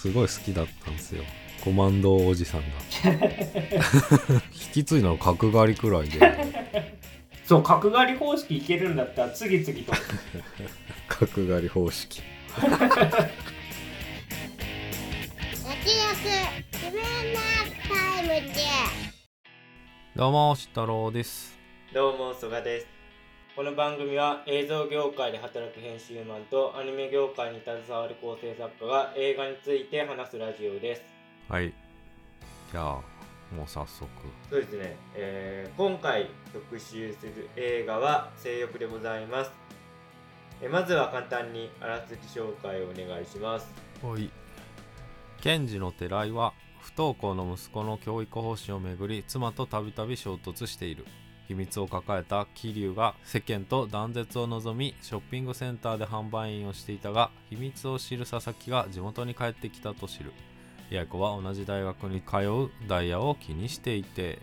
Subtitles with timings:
[0.00, 1.22] すごい好きだったんですよ。
[1.62, 2.66] コマンドおじさんが。
[4.50, 6.18] 引き継いだの角刈りくらいで。
[7.44, 9.92] そう角刈り方式いけるんだったら次々と。
[11.06, 12.22] 角刈り方式。
[12.56, 12.96] 焼き肉
[16.72, 17.40] 自分の
[17.86, 18.54] タイムで
[20.16, 21.58] どうもし太郎です。
[21.92, 22.99] どうも曽我です
[23.60, 31.02] この番組は映像業界で働く編集マンとアニメ業界に携わる構成作家が映画について話すラジオです。
[31.46, 31.70] はい。
[32.72, 32.84] じゃあ
[33.54, 34.08] もう早速。
[34.48, 39.50] そうですね、えー今回特集する映画は性欲でございます。
[40.62, 43.70] えーまずは簡単にあらすじ紹介をお願いします。
[44.02, 44.30] はい。
[45.42, 51.04] 検事の寺井は不登校の息子の教育方針をめぐり妻とたびたび衝突している
[51.50, 60.32] 秘密を抱えた桐生が世間と断絶を望みショッピングセンターで販売員をしていたが秘密を知る佐々木が地元に帰ってきたと知る。
[60.92, 64.38] 八重子は同じ大学に通うダイヤを気にしていて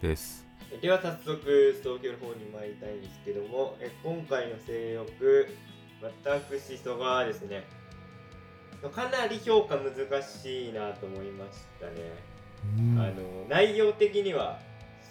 [0.00, 0.46] です。
[0.72, 5.48] えでは早速ストーキョの方に参りたいんですけどもえ今回の性欲
[6.00, 7.64] 私曽我はですね
[8.94, 12.12] かなり評価難しいなと思いましたね、
[12.98, 14.60] あの内容的には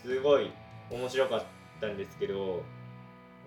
[0.02, 0.52] すごい
[0.90, 1.44] 面白かっ
[1.82, 2.64] たんですけど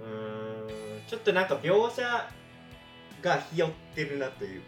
[0.01, 0.65] うー
[1.05, 2.03] んちょっとなんか描写
[3.23, 4.63] がひよってるなという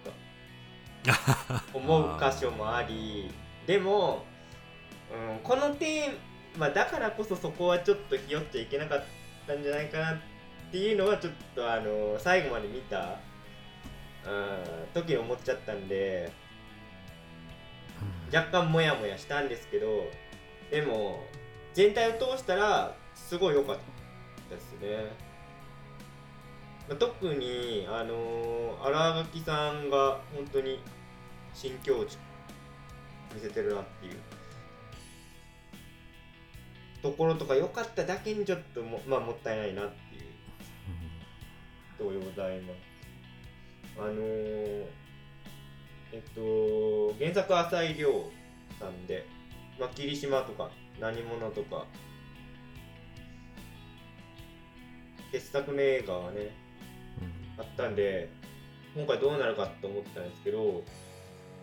[1.04, 3.30] か 思う箇所もあり
[3.66, 4.24] でも、
[5.12, 6.18] うん、このテー
[6.58, 9.04] マだからこそそこはちょっとひよっちゃいけなかっ
[9.46, 10.18] たんじゃないかなっ
[10.70, 13.18] ていうのはちょっとあの最後まで見た、
[14.26, 16.30] うん、時に思っちゃったんで
[18.32, 20.06] 若干モヤモヤしたんですけど
[20.70, 21.24] でも
[21.80, 23.78] 全体を通したらすごい良かっ
[24.50, 25.10] たですね。
[26.86, 30.82] まあ特にあのー新垣さんが本当に
[31.54, 32.18] 新境地
[33.34, 34.16] 見せてるなっていう
[37.02, 40.22] ところとか良かっただけにちょっとも,、まあ、もったいないなっていう
[41.96, 42.76] ところでございます。
[43.98, 44.86] あのー
[46.12, 48.30] えっと原作浅井亮
[48.78, 49.24] さんで、
[49.78, 50.68] まあ、霧島とか
[51.00, 51.86] 何者とか。
[55.32, 56.50] 傑作の映画はね
[57.56, 58.28] あったんで
[58.96, 60.82] 今回どうなるかと思ってたんですけど、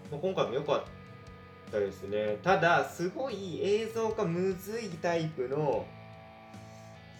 [0.09, 2.37] まあ、今回も良かったですね。
[2.41, 5.85] ただすごい映像がむずいタイプの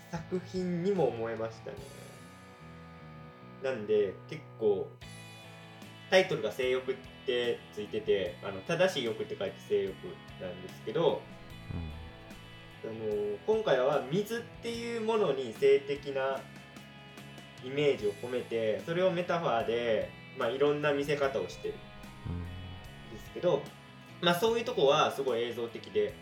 [0.09, 1.77] 作品にも思えましたね。
[3.61, 4.87] なんで結構
[6.09, 6.95] タイトルが性欲っ
[7.25, 9.93] てついててあの正しい欲って書いて性欲
[10.39, 11.21] なんですけど
[12.87, 16.39] あの今回は水っていうものに性的な
[17.65, 20.09] イメージを込めてそれをメタファーで、
[20.39, 21.77] まあ、いろんな見せ方をしてるん
[23.13, 23.61] ですけど、
[24.21, 26.13] まあ、そういうとこはすごい映像的で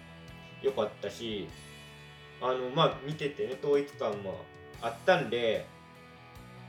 [0.64, 1.48] 良かったし
[2.42, 4.40] あのまあ見ててね統一感も
[4.82, 5.68] あったんで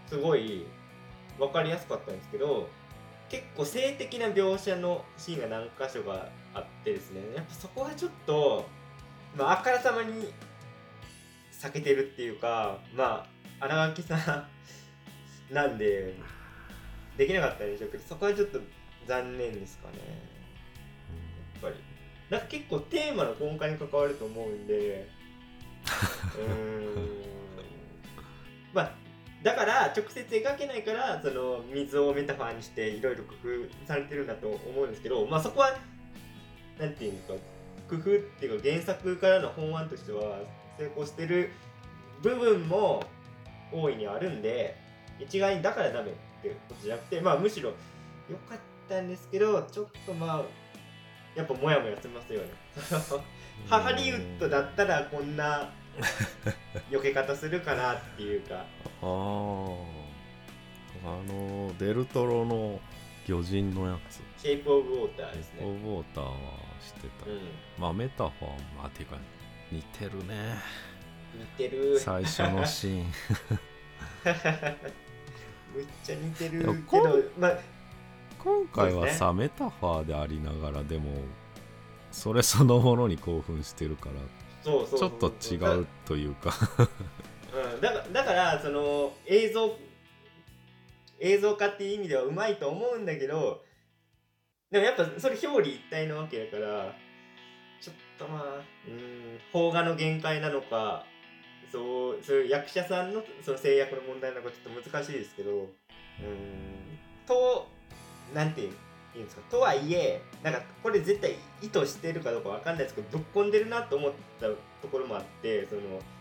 [0.09, 0.67] すごい
[1.39, 2.69] 分かりやすかったんですけど
[3.31, 8.67] 結構性的な描写のシーンが何箇所かあってですねやっぱそこはちょっと
[9.37, 10.33] まあ、あからさまに
[11.53, 13.27] 避けてるっていうかま
[13.61, 14.17] あ荒垣さ
[15.51, 16.15] んなんで
[17.17, 18.61] できなかったんでしょうけどそこはちょっと
[19.07, 19.99] 残念ですかね。
[21.55, 21.75] やっぱり。
[22.29, 25.09] なんか結構テーマの根幹に関わると思うんで
[26.37, 27.23] うーん。
[28.75, 28.93] まあ
[29.43, 35.79] だから直接描けないからその水をメタファーにしていろいろ工夫されてるんだと思うんですけどまあそこは
[36.81, 37.35] なんていうんですか
[37.89, 38.05] 工夫っ
[38.39, 40.41] ていうか原作からの本案としては
[40.79, 41.51] 成功してる
[42.23, 43.03] 部分も
[43.73, 44.77] 大いにあるんで
[45.19, 47.73] 一概にだからダメってことじゃなくてまあむしろ
[48.29, 48.59] 良かっ
[48.89, 50.43] たんですけどちょっとまあ
[51.35, 52.49] やっぱモヤモヤしますよね。
[53.69, 55.71] ハハリウッドだったらこんな
[56.91, 58.55] 避け方するかなっていうか。
[58.57, 58.65] あ
[59.03, 59.07] あ
[61.05, 62.81] あのデルトロの
[63.27, 64.23] 魚人のやつ。
[64.41, 66.33] シェイプオブウォーターですオねブウォーターは
[66.81, 67.41] 知ってた、うん。
[67.77, 69.17] まあメタファーもあていうか
[69.73, 70.55] 似てるね。
[71.35, 71.99] 似てる。
[71.99, 73.07] 最初のシーン。
[75.75, 77.59] むっちゃ似てるけこどまあ
[78.39, 81.11] 今回はさ、メタファーでありながらでも
[82.13, 84.15] それそのものに興奮してるから
[84.63, 84.99] そうそう。
[85.01, 85.33] ちょっと
[85.77, 86.55] 違うというか。
[87.75, 89.77] うん、だだからその映像
[91.21, 93.63] 映像化っていう意味ではうまいと思うんだけど
[94.71, 96.95] でもやっぱそれ表裏一体なわけだから
[97.81, 98.43] ちょっとまあ
[98.89, 101.05] うん邦画の限界なのか
[101.71, 105.69] そうそういう役者さんのその制約の問題なのかちょっと難しいですけどうん
[107.27, 107.69] と
[108.35, 114.57] なんていうんですかとはいえなんかこれ絶対意図してるかどうかわかんないですけどぶっ込んでるなと思ったと
[114.91, 115.81] ころもあってその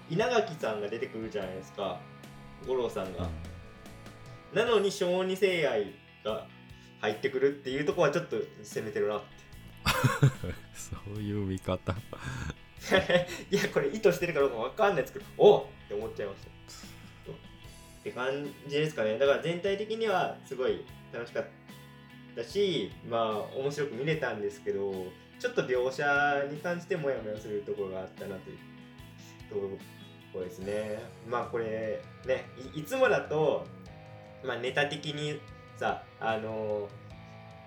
[0.09, 1.99] 稲垣さんが出てくるじゃないですか。
[2.67, 3.27] 五郎さんが、
[4.55, 5.93] なのに小児性愛
[6.23, 6.47] が
[7.01, 9.25] 入ってくるっていうところはちょっと攻めてるなって。
[10.73, 11.93] そういう見方。
[13.51, 16.49] いやこれ意図してるかどうかわかんないですけどおっって思っちゃいました。
[16.49, 19.17] って感じですかね。
[19.17, 21.45] だから全体的にはすごい楽しかっ
[22.35, 28.57] たしまあ面白く見れたんですけどちょっと描写に関してモヤモヤするところがあったなという
[29.49, 29.55] と
[30.33, 30.99] ころですね。
[31.27, 33.65] まあこれねいつもだと、
[34.45, 35.39] まあ、ネタ的に
[35.77, 36.87] さあの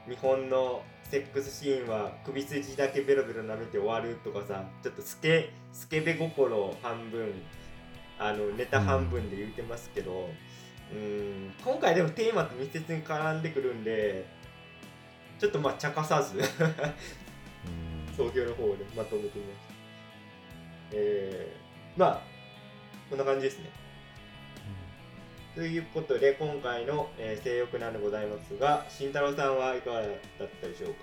[0.09, 7.33] 日本のセックスシーンは首筋だけベロベロ舐めて終わるとかさちょっとスケスケベ心半分
[8.19, 10.29] あのネタ半分で言うてますけど、
[10.93, 14.27] うん、ん今回でもテーマと密接に絡んでくるんで
[15.39, 16.41] ちょっとまあ茶化さず
[18.17, 19.75] 創業の方でまとめてみました。
[20.93, 22.21] えー、まあ
[23.09, 23.71] こんな感じですね
[25.59, 30.13] ということで今回の、えー、性欲なんでございますが慎太郎さんはいかがだっ
[30.63, 30.95] たでしょう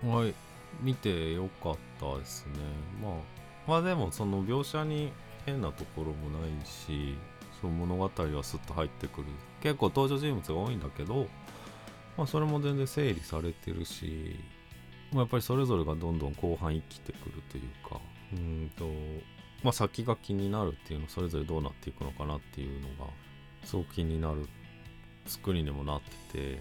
[0.00, 0.08] か？
[0.08, 0.32] はい
[0.80, 2.52] 見てよかったですね。
[3.02, 3.12] まあ
[3.66, 5.12] まあでもその描写に
[5.44, 7.14] 変なところもないし
[7.60, 8.10] その物語は
[8.42, 9.26] スッと入ってくる。
[9.62, 11.26] 結構登場人物が多いんだけど、
[12.16, 14.40] まあ、それも全然整理されてるし、
[15.12, 18.00] まあ、やっぱりそれぞれがどんどん後半生きてくるというか
[18.32, 18.86] うんと、
[19.62, 23.10] まあ、先が気になるっていうのそれぞれどうなっていくのかなっていうのが
[23.64, 24.46] すごく気になる
[25.26, 26.00] 作りにもなっ
[26.30, 26.58] てて、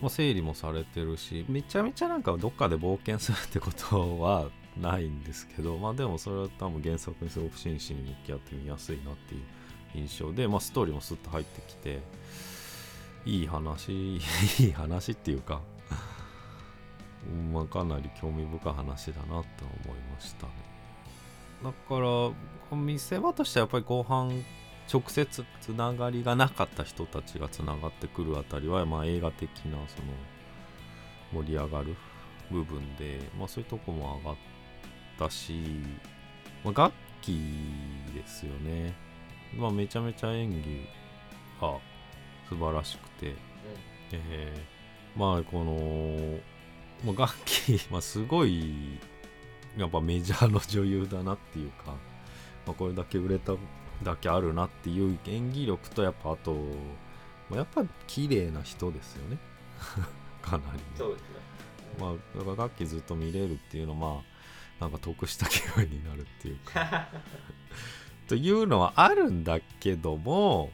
[0.00, 4.48] まあ、整理もされてるしめちゃめちゃなんかどっかで冒険するってことは
[4.80, 9.42] ないんですけどまあでもそれは多分原作にすごく真摯に向き合ってみやすいなっていう
[9.94, 12.00] 印象で、まあ、ストーリーもスッと入ってきて
[13.26, 15.60] いい話 いい話っていうか
[17.52, 19.42] まあかなり興味深い話だなと思
[19.94, 20.52] いましたね。
[21.62, 24.44] だから見せ場としてはやっぱり後半
[24.92, 31.96] 直接つながりがなかった人たちがつながってくるあたりは、まあ、映画的なその盛り上がる
[32.50, 34.36] 部分で、まあ、そういうとこも上がっ
[35.18, 35.54] たし、
[36.62, 37.38] まあ、楽器
[38.14, 38.92] ですよね、
[39.56, 40.86] まあ、めちゃめちゃ演技
[41.60, 41.78] が
[42.50, 43.36] 素晴らしくて、うん、
[44.12, 46.38] えー、まあこの、
[47.02, 48.98] まあ、楽器、まあ、すごい
[49.78, 51.92] やっぱメジャーの女優だなっていうか、
[52.66, 53.52] まあ、これだけ売れた
[54.02, 56.56] だけあるなっていう演技力とやっぱあと
[57.54, 59.38] やっぱ綺麗な人ですよね。
[60.42, 61.26] かなり、ね、そうですね、
[62.00, 64.22] まあだから楽器ずっと見れるっていうのはま
[64.80, 67.08] あなんか得した気分になるっていうか。
[68.28, 70.70] というのはあるんだけども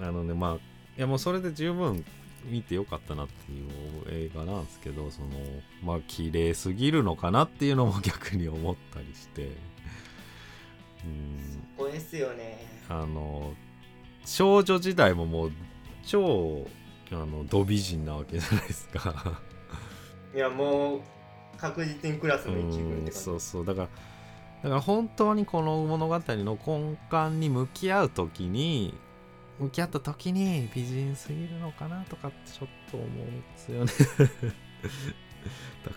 [0.00, 0.58] あのねまあい
[0.96, 2.04] やもうそれで十分
[2.44, 3.70] 見てよかったなっていう
[4.08, 5.28] 映画なんですけどその
[5.82, 9.50] まあ綺麗すぎるのかなっていうのも逆に思ったりして
[11.76, 13.54] そこですよねあの
[14.24, 15.52] 少女時代ももう
[16.04, 16.66] 超
[17.12, 19.40] あのド美人なわけじゃないですか。
[20.34, 21.00] いやもう
[21.56, 23.88] 確実にクラスの一部ってそうそうだから
[24.64, 28.94] だから本当にこの物語の根幹に向き合う時に
[29.58, 33.92] 向き合った時に美人すぎるのかなとかちょっと思うんですよね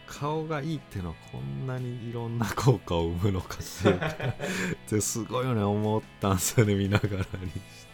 [0.06, 5.01] 顔がいいっていうのはこんなにいろんな効果を生むのかっていう。
[5.01, 7.88] すごいよね思ったんですよね見ながらにして。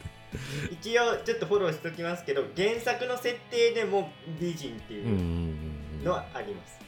[0.71, 6.79] 一応ちょっとフォローしておきますけど原作の設定でも美人っていうのはあります、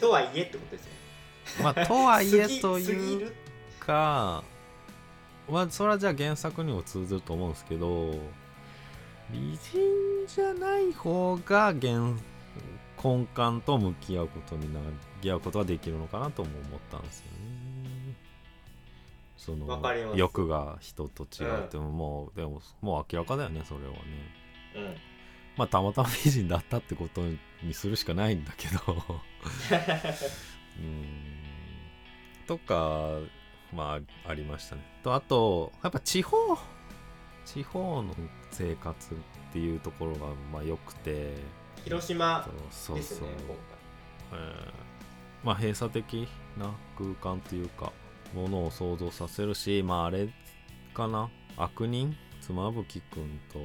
[0.00, 0.92] とはいえってことですよ
[1.62, 3.32] まあとはいえという
[3.78, 4.42] か
[5.50, 8.14] まあそれはじゃあ原作にも通ずると思うんですけど
[9.30, 12.14] 美人じゃない方が原
[13.02, 14.80] 根幹と向き合うことにな
[15.20, 17.72] り合うことができるのかなとも思ったんですよね。
[19.36, 23.98] その欲が人と違うっても、もうでももう明らかだよねそれはね。
[24.76, 24.96] うん、
[25.56, 27.22] まあたまたま美人だったってこと
[27.62, 28.78] にするしかないんだけど
[30.78, 31.42] うん
[32.46, 33.18] とか
[33.72, 34.82] まあありましたね。
[35.02, 36.36] とあとやっぱ地方
[37.44, 38.14] 地方の
[38.52, 39.16] 生活っ
[39.52, 41.61] ていうところがまあ良くて。
[41.84, 42.46] 広島
[42.94, 43.54] ですね今
[44.30, 44.72] 回、えー、
[45.44, 47.92] まあ閉鎖的な空間というか
[48.34, 50.28] ものを想像させるしまああれ
[50.94, 51.30] かな？
[51.56, 52.14] 悪人？
[52.40, 53.58] 妻夫木君と。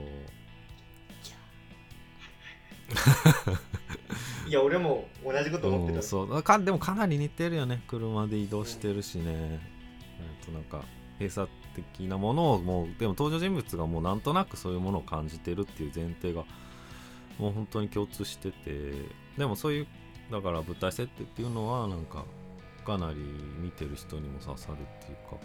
[4.47, 6.41] いや俺も同じこと思ってた、うん、そう。
[6.43, 7.83] かでもかなり似てるよね。
[7.87, 9.57] 車で移動してるしね、うん、え
[10.41, 10.85] っとなんか
[11.19, 16.45] 閉鎖的なものをもうでも登場人物がもうなんとなくそういうものを感じてるっていう前提が
[17.37, 18.91] もう本当に共通してて
[19.37, 19.87] でもそういう
[20.31, 22.25] だから舞台設定っていうのはなんか
[22.85, 23.17] かなり
[23.59, 25.37] 見てる人にも刺さるっていうか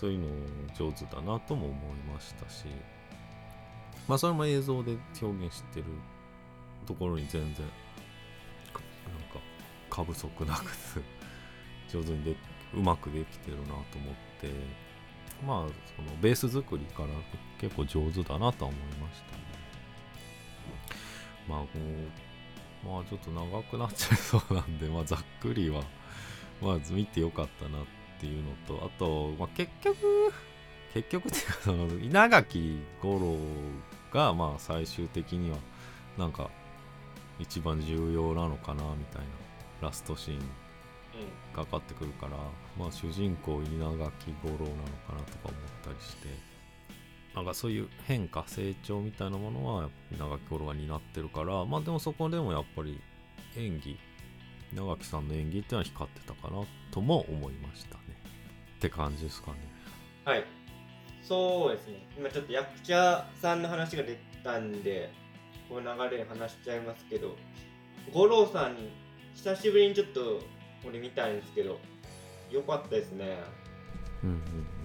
[0.00, 0.26] そういうの
[0.76, 2.64] 上手だなとも思いましたし
[4.08, 5.86] まあそれも映像で表現してる
[6.86, 7.70] ところに全然なんか
[9.88, 10.64] 過不足なく
[11.88, 12.36] 上手にで
[12.74, 14.50] うまくできてるなと思って
[15.46, 17.08] まあそのベース作りから
[17.58, 19.49] 結構上手だなとは思いましたね。
[21.50, 21.66] まあも
[22.86, 25.82] うまあちょっと長くなっちゃいそうなんでまあざっくりは
[26.62, 27.82] まず見てよかったなっ
[28.20, 29.96] ていうのとあと、まあ、結局
[30.94, 33.36] 結局っていうかその稲垣吾郎
[34.12, 35.56] がまあ最終的には
[36.16, 36.50] なんか
[37.38, 40.40] 一番重要なのかなみたいなラストシーン
[41.54, 42.36] かかってくるから、
[42.78, 44.76] まあ主人公稲垣吾郎なの
[45.06, 46.28] かなとか思ったりして
[47.40, 53.00] なんかそういう変化成長みたいなものは稲垣吾郎が担ってるからまあでもそこでもやっぱり
[53.56, 53.98] 演技
[54.74, 58.00] 稲垣さんの演技っていうのは光ってたかなとも思いましたね。
[58.76, 59.56] って感じですかね。
[60.26, 60.44] はい。
[61.22, 62.06] そうですね。
[62.18, 65.10] 今ちょっと役者さんの話が出たんで
[65.70, 67.36] この流れで話しちゃいますけど
[68.12, 68.76] 五郎さん
[69.34, 70.42] 久しぶりにちょっと
[70.86, 71.78] 俺見たいんですけど
[72.50, 73.38] よかったですね。
[74.22, 74.79] うんうん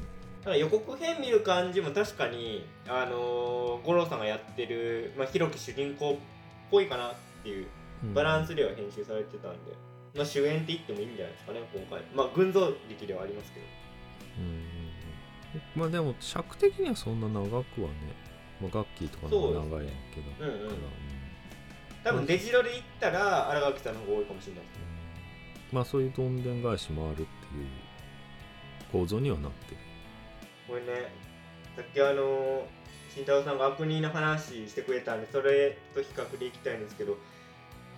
[0.45, 6.15] ただ予告編見る感じも確かにあのー、五郎さんがやってる、まあ、広木主人公っ
[6.71, 7.67] ぽいかなっていう
[8.03, 8.13] うん。
[8.13, 9.73] バランスでは編集されてたんで、
[10.15, 12.01] まあ、主演って言ってもいいんじゃないですかね今回。
[12.13, 13.65] まあ群像劇ではありますけど。
[14.39, 14.61] うんうんうん。
[15.75, 17.65] まあでも尺的にはそんな長くはね、
[18.61, 20.69] まあ、ガッキーとかの長いけど、うん
[22.03, 24.83] 多分デジロで言ったら荒垣さんの方が多いかもしれないですね。
[25.71, 25.75] うん。
[25.75, 27.27] まあそういうどんでん返しもあるっていう
[28.91, 29.77] 構造にはなってる
[30.67, 31.11] これね。
[31.75, 32.65] さっきあの
[33.13, 37.17] 慎太郎さんが悪人の話してくれたんでそれと比較でいきたいんですけど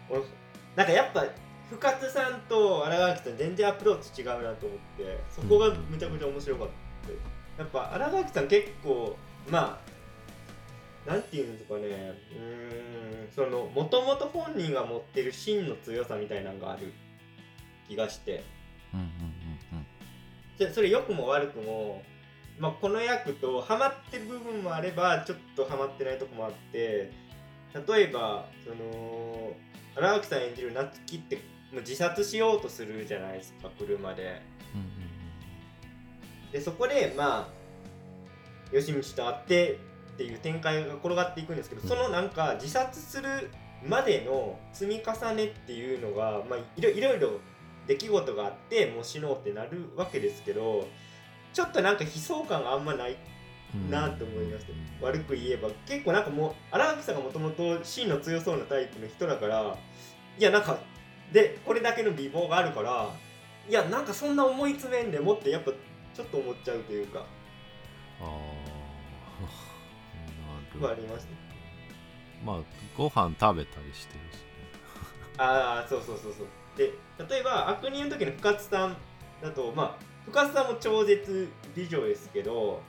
[0.10, 0.22] 俺
[0.76, 1.26] なんかやっぱ
[1.70, 6.68] 深津さんと荒垣さん全然アプローチ違うなと思ってそこがめちゃくちゃ面白かっ
[7.58, 9.16] た、やっぱ荒垣さん結構
[9.50, 9.80] ま
[11.06, 11.80] あなんていうんですかね。
[11.82, 16.94] うーんそのもともと本人が持ってる芯の強さみたいなのがある
[17.88, 18.44] 気がして。
[18.94, 19.28] うんうんうん
[20.58, 22.02] でそれ良くも悪くも、
[22.60, 27.12] まあ、この役とハマってる部分もあればちょっとハマってないとこもあって
[27.88, 29.54] 例えばその
[29.96, 31.40] 荒垣さん演じる夏希って
[31.72, 34.42] 自殺しようとするじゃないですか車で。
[36.52, 39.80] でそこでまあ吉道と会って
[40.14, 41.88] っていう展開が転がっていくんですけど、うん。
[41.88, 43.52] そのなんか自殺する
[43.86, 47.40] までの積み重ねっていうのが、まあ、いろいろいろ
[47.86, 50.88] 出来事があってもう死のうってなるわけですけど
[51.54, 53.18] ちょっとなんか悲壮感があんまない
[53.74, 53.90] うん。
[53.92, 54.72] なと思いました、
[55.06, 55.70] 悪く言えば。
[55.86, 59.78] 結構なんかもう荒垣さんがもともと芯の強そうなタイプの人だから
[60.38, 60.78] いやなんか
[61.34, 63.10] でこれだけの美貌があるから
[63.68, 65.72] いやなんかそんな思い詰めんでもってやっぱ
[66.14, 67.26] ちょっと思っちゃうというか
[68.22, 68.28] ああ
[70.80, 71.32] なるはありますね
[72.46, 72.60] まあ
[72.96, 74.48] ご飯食べたりしてるしね。
[75.40, 76.48] ああそうそうそうそう。
[76.78, 76.92] で
[77.30, 78.96] 例えば悪人の時の深津さん
[79.42, 82.82] だとまあ深津さんも超絶美女ですけど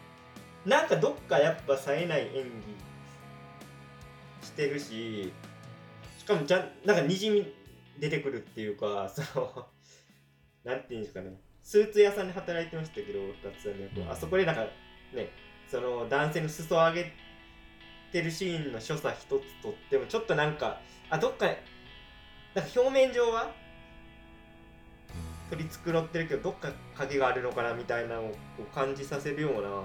[0.66, 2.44] なんかどっかやっぱ冴えない演技
[4.46, 5.32] してるし
[6.18, 7.46] しかもじゃなんかにじみ
[7.98, 9.66] 出てくるっていうかその
[10.64, 11.30] なんていうんですかね。
[11.62, 14.62] スーツ屋さんで働いてましたけど深津さんの役はあそこでなんか
[15.14, 15.30] ね
[15.70, 17.12] その男性の裾を上げ
[18.10, 19.28] てるシーンの所作一つ
[19.62, 20.80] とってもちょっとなんか
[21.10, 23.52] あどっかなんか表面上は
[25.50, 28.34] 取り繕ってるけどどっか影があるのかなみたいなのを
[28.74, 29.82] 感じさせるような、ま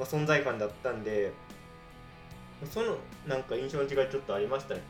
[0.00, 1.32] あ、存在感だったんで
[2.70, 4.82] そのなんか印象の違いちょっとありましたね。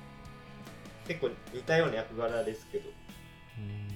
[1.07, 2.91] 結構似たような役柄ですけど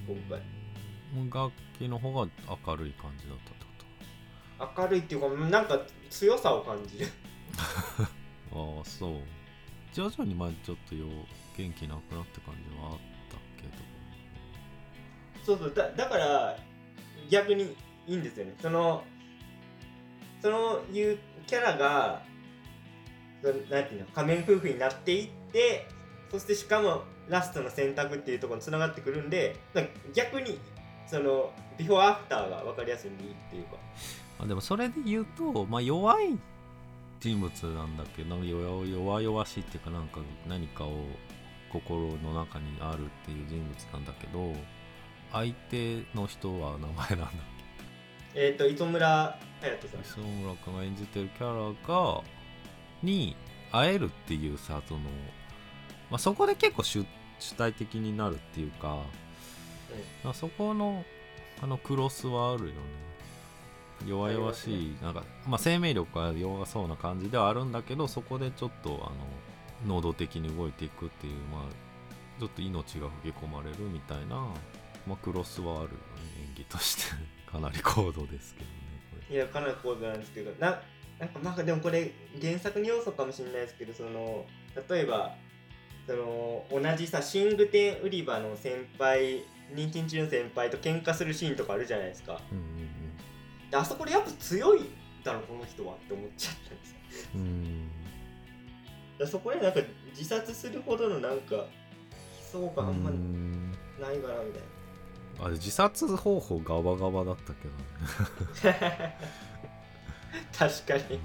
[0.07, 0.15] うん。
[0.15, 0.39] 今回。
[0.39, 2.27] うん楽器の方が
[2.67, 3.65] 明るい感じだったって
[4.59, 5.79] こ明るいっていうかなんか
[6.09, 7.07] 強さを感じる。
[8.49, 9.19] と ああそう。
[9.93, 11.05] 徐々にまあちょっとよ
[11.57, 12.97] 元気なくなって感じはあっ
[13.29, 13.94] たけど
[15.45, 16.57] そうそうだだから
[17.29, 17.75] 逆に
[18.07, 18.55] いいんですよね。
[18.61, 19.03] その
[20.41, 22.21] そのいうキャラが
[23.41, 25.87] そなんていうの仮面夫婦になっていって
[26.31, 29.55] そしてしかもラストの選択っていうところにつながってくるんで
[30.13, 30.59] 逆に
[31.07, 33.77] そのビフォーアフターが分かりやすいんでいいっていうか。
[34.39, 36.37] あでもそれで言うと、まあ、弱い
[37.19, 41.05] 人物なんだけど弱弱々しいっていうかなんか何かを
[41.71, 44.53] 心の中にあるっていう人物なんだけど
[45.35, 47.25] 相手の人は名前なんだ。
[47.25, 47.29] っ
[48.35, 50.01] えっ、と磯村勇斗さん。
[50.01, 52.21] け磯村君が演じてるキャラが
[53.03, 53.35] に
[53.71, 55.01] 会えるっていうさその、
[56.09, 57.05] まあ、そこで結構主
[57.39, 59.01] 主体的になるっていうか、
[60.23, 61.03] まあ、そこの
[61.61, 62.75] あのクロスはあるよね。
[64.07, 69.09] 弱々しいなんか、まあ、生命力が弱そうな感じではあるんだけどそこでちょっとあ
[69.87, 74.47] の能動的に動いていくっていうまあちょっと命が吹き込まれるみたいな、
[75.07, 75.91] まあ、クロスはある
[76.47, 77.03] 演技として
[77.51, 78.71] かなり高度ですけどね
[79.29, 80.81] いやかなり高度なんですけどな
[81.19, 84.45] なんかまあでもこれ原作に要素かもしれないですけどその
[84.89, 85.35] 例えば
[86.05, 89.43] その同じさ寝具店売り場の先輩
[89.73, 92.85] 妊娠中の先輩と喧嘩するシーンとかあるじゃないですか、うんうん
[93.73, 94.89] あそこでやっぱ強い
[95.23, 97.29] だろこの人はって思っちゃったんですよ。
[97.35, 99.27] うん。
[99.27, 99.79] そこでなんか
[100.11, 101.67] 自殺するほどのなんか悲
[102.51, 104.61] 壮感あんまないかなみたい
[105.39, 107.67] あれ自殺方法ガバガバだったけ
[108.63, 109.17] どね。
[110.53, 111.15] な確かに。
[111.15, 111.21] うん。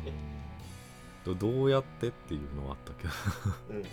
[1.24, 3.12] どどうやってっていうのはあったけど。
[3.70, 3.84] うん。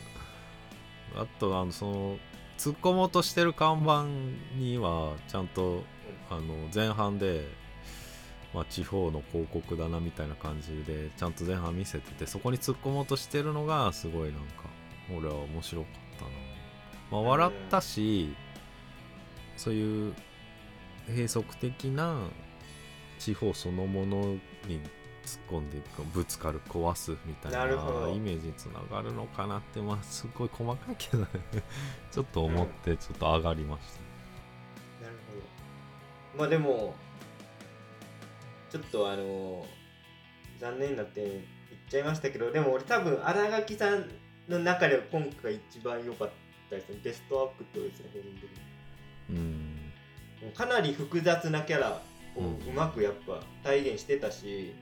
[1.16, 2.18] あとあのその
[2.58, 4.06] 突っ込もうとしてる看板
[4.58, 5.84] にはちゃんと
[6.30, 7.48] あの前半で、
[8.54, 14.66] まあ、地方の広告だなみたいな感じでちゃんと前半見せててそこに突っ込もうとしてるのがすごいなんか
[15.16, 16.32] 俺は面白かったな、
[17.12, 18.36] まあ、笑ったし、
[19.58, 20.14] そういう
[21.08, 22.30] 閉塞的な
[23.20, 24.22] 地方そのもの
[24.68, 24.82] に
[25.28, 31.28] 突っ込んでいくぶつかる壊すみたいなイメージにつながるのかなってまあすごい細かいけどね。
[32.12, 33.82] ちょっと思ってちょっと上がりまし
[35.02, 36.40] た、なるほど。
[36.40, 36.96] まあでも
[38.70, 39.66] ちょっとあの
[40.60, 41.42] 残念になって言っ
[41.90, 44.10] ちゃいましたけどでも俺多分新垣さん
[44.48, 46.30] の中では今回一番良かっ
[46.70, 47.00] たですね。
[47.04, 48.67] ベストアクトですね本当に
[49.30, 50.52] うん。
[50.56, 52.02] かなり複雑なキャラ
[52.36, 54.74] をうんうまくやっぱ体現してたし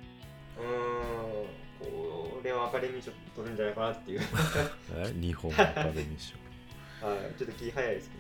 [0.58, 0.64] うー
[1.88, 1.90] ん
[2.34, 4.22] これはアカデミー賞取るんじゃないかなっていう。
[4.94, 5.14] え？
[5.20, 6.36] 日本アカデミー賞。
[7.06, 7.20] はい。
[7.38, 8.16] ちょっと気早いですけ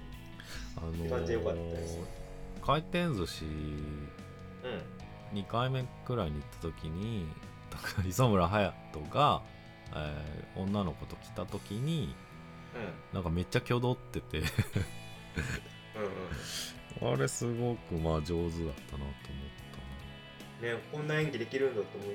[0.77, 1.99] あのって感じでよかったです
[2.65, 3.45] 回転寿司
[4.63, 7.25] どうん2回目くらいに行った時に
[8.07, 9.41] 磯村勇斗が、
[9.93, 12.15] えー女の子と来た時に
[13.13, 14.41] なんかめっちゃ挙動ってて
[15.95, 16.11] うんうん
[17.09, 17.13] うん。
[17.13, 19.51] あれすごくまあ上手だったなと思っ
[20.61, 20.73] たな。
[20.73, 22.09] ねこんな演技できるんだと思っ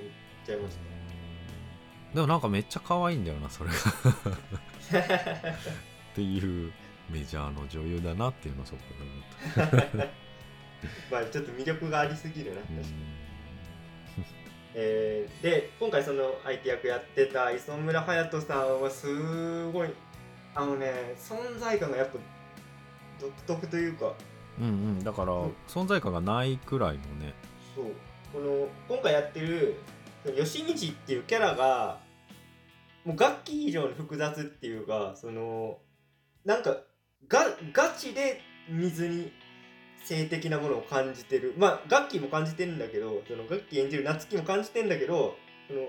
[0.44, 0.76] ちゃいまし
[2.14, 3.76] でもなんかめっちゃ可愛いんだよなそれが。
[3.76, 3.78] っ
[6.14, 6.72] ていう
[7.08, 8.80] メジャーの女優だなっていうのをそこ
[9.54, 10.06] で思ったた。
[11.10, 12.64] まあちょっと魅力がありすぎるな、うん。
[14.74, 19.88] えーで今回その相手役やってた磯村勇斗さんはすごい
[20.54, 22.18] あのね存在感がやっぱ
[23.20, 24.14] 独特というか。
[24.58, 25.54] うんうんだからうん。
[25.68, 27.34] 存在感がないくらいのね。
[27.74, 27.86] そう。
[28.32, 29.76] この今回やってる
[30.36, 31.98] 吉道っていうキャラが
[33.04, 35.78] もう楽器以上に複雑っていうかその
[36.44, 36.76] なんか
[37.28, 37.40] が
[37.72, 39.32] ガチで水に
[40.04, 41.54] 性的なものを感じてる。
[41.56, 45.36] まあ楽器も感じてるんだけどその楽器演じる夏希も感じてんだけど
[45.68, 45.80] その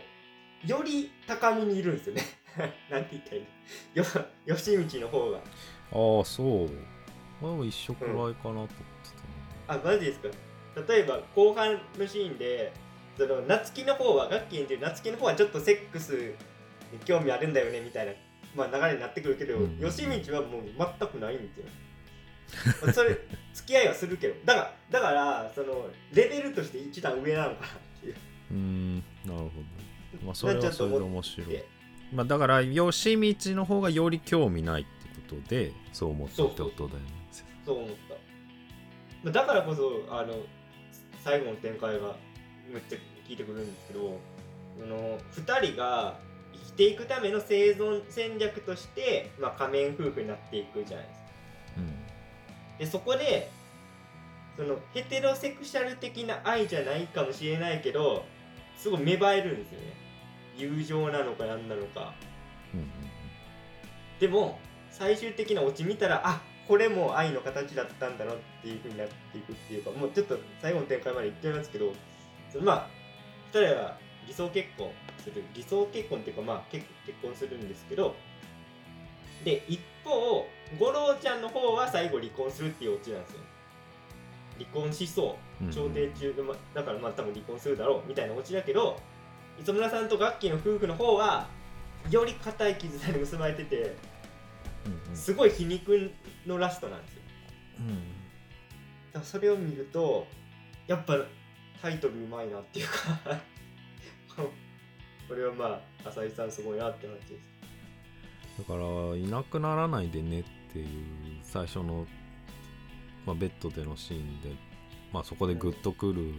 [0.66, 2.24] より高みにいるんですよね。
[2.90, 3.44] なんて言ったらいい
[3.96, 4.04] の？
[4.50, 5.38] よ吉道の方が。
[5.38, 5.42] あ
[6.22, 6.70] あそう
[7.42, 8.76] 俺も一緒くらいかなと思って
[9.68, 10.30] あマジですか？
[10.88, 12.72] 例えば後半のシーンで
[13.18, 16.34] その夏希の方は楽器演じる夏希の方はちょっとセックス
[16.92, 18.14] に興味あるんだよねみたいな、
[18.56, 19.80] まあ、流れになってくるけど、うん。
[19.80, 20.62] 吉道はもう
[21.00, 21.66] 全くないんですよ
[22.84, 23.18] まあそれ
[23.54, 24.36] 付き合いはするけど。
[24.46, 27.70] だからだからそのレベルとして一段上なのかなっ
[28.02, 28.14] ていう。
[28.14, 28.20] た
[28.52, 28.96] うーん。
[28.98, 31.48] なるほどまあそれはそれで面白い。
[31.48, 31.66] で
[32.14, 34.92] まあだから吉道の方がより興味ないって
[35.36, 37.06] ことでそう思ったってことだよね
[37.72, 38.16] そう思った。
[39.24, 40.34] まあだからこそあの
[41.24, 42.16] 最後の展開が
[42.70, 44.20] めっちゃ効いてくるんですけど
[44.78, 46.20] その2人が
[46.54, 51.26] 生きていくための生存戦略として、まあ、仮面夫婦になっていくじゃないですか。
[51.78, 52.78] うん。
[52.80, 53.50] でそこで
[54.58, 58.26] そのヘテロセクシャル的な愛じゃないかもしれないけど
[58.76, 59.94] すごい芽生えるんですよね。
[60.58, 62.14] 友情なのか何なのか。
[62.74, 62.88] うんうん。
[64.20, 71.94] でも最終的なオチ見たらあこれも愛の形だったんだなっていう風になっていくっていうかもうちょっと最後の展開まで言ってますけど
[72.52, 72.88] そのまあ
[73.54, 73.98] 2人は
[74.28, 74.92] 偽装結婚
[75.24, 78.16] する偽装結婚っていうかまあ結結婚するんですけど
[79.44, 80.46] で一方
[80.80, 83.40] 五郎ちゃんの方は最後離婚するっていうオチなんですよ。
[84.58, 86.36] 離婚しそううんうん調停中、
[86.74, 89.00] だからまあ多分離婚するだろうみたいなオチだけど
[89.60, 91.48] 磯村さんとガッキーの夫婦の方は
[92.10, 93.96] より硬い絆で結ばれてて
[94.86, 96.12] うんすごい皮肉
[96.46, 97.22] のラストなんですよ。
[99.16, 99.24] うん。
[99.24, 100.26] それを見ると
[100.88, 101.18] やっぱ
[101.82, 103.42] タイトルうまいなっていうか
[105.28, 107.52] これはまあ浅井さんすごいなって話です。
[108.58, 110.88] だからいなくならないでねっていう
[111.44, 112.06] 最初の、
[113.26, 114.50] まあ、ベッドでのシーンで、
[115.12, 116.34] まあ、そこでグッとくる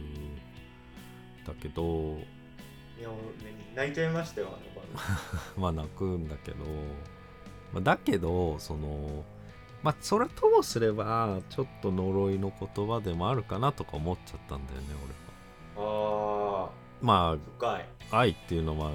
[1.45, 2.17] だけど
[2.99, 6.57] いや俺泣いちゃいましたよあの まあ泣くんだけど、
[7.73, 9.23] まあ、だけどその
[9.81, 14.87] まあそれともすればちょっと呪いの言葉でもあるかなとか思っちゃったんだよね
[15.75, 16.67] 俺は。
[16.67, 16.69] あ
[17.01, 17.85] まあ深い。
[18.11, 18.91] あ愛っていうのは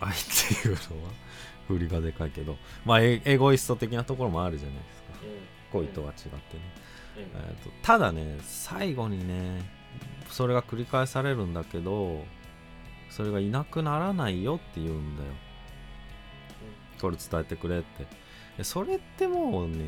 [0.00, 0.14] 愛っ
[0.60, 1.10] ていうのは
[1.66, 2.56] 振りがでかいけど。
[2.84, 5.08] まあエエゴイスト的なところもあるじゃないですか。
[5.74, 5.82] うん。
[5.84, 6.40] 恋とは違ってね、
[7.16, 7.22] うん。
[7.22, 9.78] えーとただね最後にね
[10.30, 12.24] それが繰り返されるんだけど
[13.10, 15.30] それがいなくならないよって言うんだよ
[17.00, 18.06] これ伝えてくれって。
[18.56, 19.84] でそれってもうね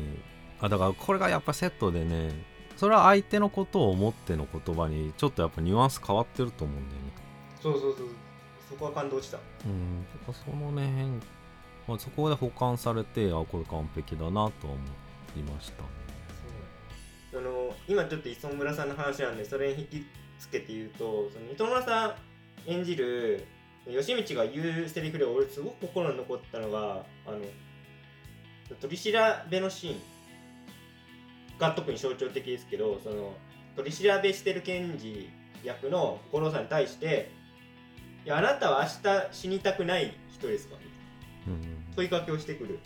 [0.61, 2.31] あだからこれがやっぱセットでね
[2.77, 7.11] それは相手のことを思っての言葉にちょっとやっぱニュアンス変わってると思うんだよね。
[7.61, 8.07] そうそうそう
[8.69, 9.37] そこは感動した。
[9.65, 11.19] うんそのね変、
[11.87, 14.75] まあ、そこで保管されてあこれ完璧だなとは思
[15.35, 15.83] いました。
[17.31, 20.05] その今ちょっと磯村さんの話なんでそれに引き
[20.39, 22.15] つけて言うとその糸村さん
[22.69, 23.45] 演じる
[23.89, 27.39] 吉道が言うセリフで俺すごく心に残ったのがあの
[28.79, 29.11] 取り調
[29.49, 29.95] べのシーン
[31.59, 33.33] が特に象徴的ですけどその
[33.75, 35.29] 取り調べしてる検事
[35.63, 37.31] 役の五郎さんに対して
[38.25, 40.75] 「いやあなたは明日死にたくない人ですか?」
[41.47, 41.61] うん
[41.95, 42.79] 問いかけをしてくる。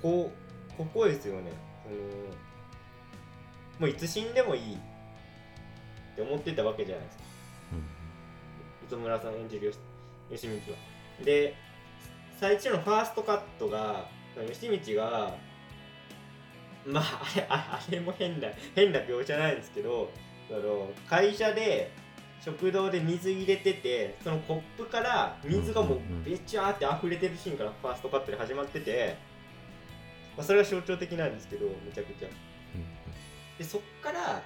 [0.00, 0.30] こ
[0.70, 1.50] うここですよね。
[3.78, 4.78] もういつ死んでもいいっ
[6.16, 7.24] て思ってたわけじゃないですか
[8.86, 9.72] 磯村さん演じる
[10.30, 10.78] 吉吉道は。
[11.24, 11.54] で
[12.38, 14.08] 最初のファーストカットが
[14.50, 15.34] 吉道が
[16.86, 20.10] まああれああれも変な変な描写なんですけど
[20.48, 21.92] その会社で
[22.44, 29.16] 食堂で水入れててそのコップから水がもうべちゃーって溢れてるシーンからファーストカットで始まってて、
[30.36, 32.28] まあ、それが象徴的なんですけどめちゃくちゃ。
[33.58, 34.42] でそっから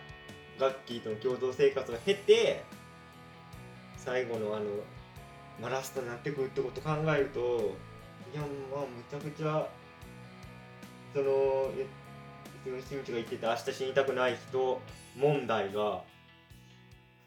[0.58, 2.64] ガッキーとの共同生活を経て
[4.06, 4.66] 最後のあの、
[5.60, 7.76] まあ、ラストになってくるってことを考えると
[8.32, 8.40] いや
[8.72, 9.68] まあめちゃくちゃ
[11.12, 11.26] その
[11.76, 11.86] え
[12.64, 14.80] 吉道が言ってた明日死にたくない人
[15.16, 16.04] 問題が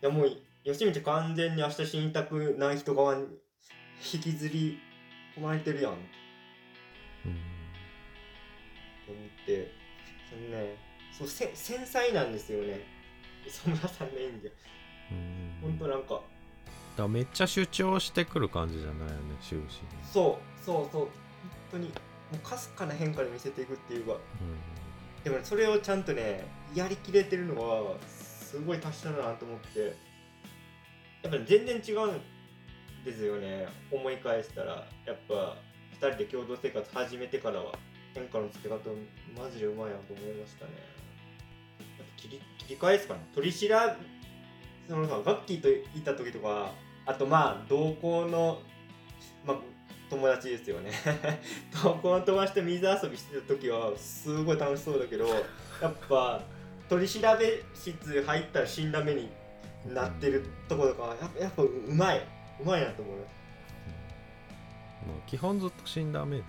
[0.01, 0.31] いやもう
[0.63, 3.25] 吉道完全に明日死にたくない人側に
[4.13, 4.79] 引きずり
[5.35, 5.93] 込まれてるやん。
[5.93, 5.97] と
[7.25, 7.31] うん。
[9.15, 9.71] 思って
[10.29, 10.75] そのね
[11.11, 12.85] そうせ繊細なんですよね。
[13.45, 14.51] 磯村さんの演技
[15.11, 15.57] うん。
[15.61, 16.21] ほんとなんか
[16.99, 19.81] だめっちゃ主張してくる感じじゃないよね終始
[20.11, 21.01] そうそうそう。
[21.01, 21.11] 本
[21.71, 21.91] 当にも
[22.33, 24.17] うかすかな変化で見せていくっていうか。
[25.23, 29.79] でもねそれをちゃんとねやりきれてるのはすごい達者だなと思って。
[31.21, 32.21] やっぱり全然違うん
[33.03, 33.67] ですよね。
[33.91, 34.87] 思い返したら。
[35.05, 35.57] やっぱ
[35.99, 37.73] 2人で共同生活始めてからは
[38.13, 38.75] 変化のつけ方
[39.37, 40.71] マジでうまいなと思いましたね。
[41.97, 43.19] やっぱ切り切り返すかな。
[43.33, 43.73] 取り調べ
[44.87, 46.71] そのさガッキーといた時とか
[47.09, 48.59] あとまあ同行の
[49.43, 49.57] まあ
[50.11, 50.91] 友達ですよね。
[51.83, 55.27] 同行の友達と水遊びしてた時はすごい楽しそうだけど
[55.81, 56.43] やっぱ
[56.87, 59.31] 取り調べ室入ったら死んだ目に
[59.87, 62.21] なってるところとかやっぱやっぱうまい。
[62.61, 63.35] うまいなと思います
[65.07, 66.43] まあ基本ずっと死んだ目で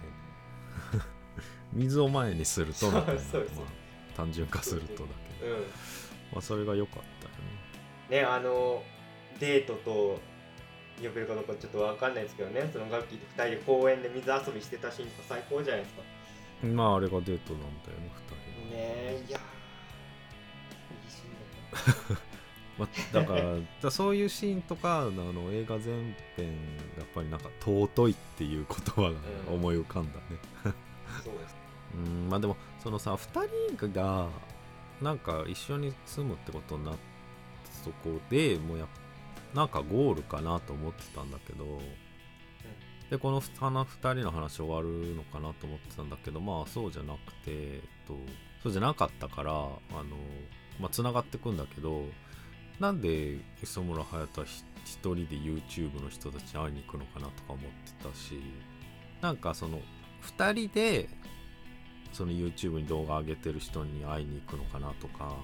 [1.72, 5.62] 水を前にするとみたいなそうそうそうまあ単純化するとだけど、うん。
[6.32, 8.22] まあ、それが良かったよね。
[8.22, 8.82] ねあの
[9.38, 10.20] デートと
[11.08, 12.68] 呼べるかどうかちょっとわかんないですけどね。
[12.72, 16.02] そのガッキーと2人で公園で水遊びしてたシーンとか最高じゃないですか。
[16.66, 18.74] まああれがデートなんだよね2人。
[18.74, 19.40] ねえいやー。
[20.94, 22.30] いいシーンだった。
[22.78, 23.34] まあ、だか
[23.82, 26.46] らそういうシーンとかあの映画全編
[26.96, 30.22] やっぱりなんか尊いっていう言葉がうん思い浮かんだね、
[31.22, 31.56] そうです。
[31.94, 34.28] うんまあでもそのさ2人が
[35.02, 37.00] なんか一緒に住むってことになった
[37.84, 38.88] そこでもうやっ
[39.54, 41.80] なんかゴールかなと思ってたんだけど、
[43.10, 48.14] でこの2人の話終わるのかなと思ってたんだけどまあそうじゃなくて、えっと、
[48.62, 49.70] そうじゃなかったからあの、
[50.78, 52.04] まあ、つながってくんだけど
[52.78, 58.40] なんで磯村勇斗はひ一人で YouTube の人たちに会いに行くのかなとか思ってたし
[59.20, 59.80] なんかその
[60.38, 61.08] 2人で
[62.12, 65.34] その YouTube に動画上げてる人に会いに行くのかなとか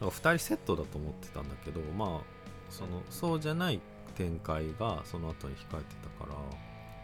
[0.00, 2.39] なんか2人セットだと思ってたんだけどまあ
[2.70, 3.80] そのそうじゃない
[4.14, 6.30] 展開がその後に控えてたか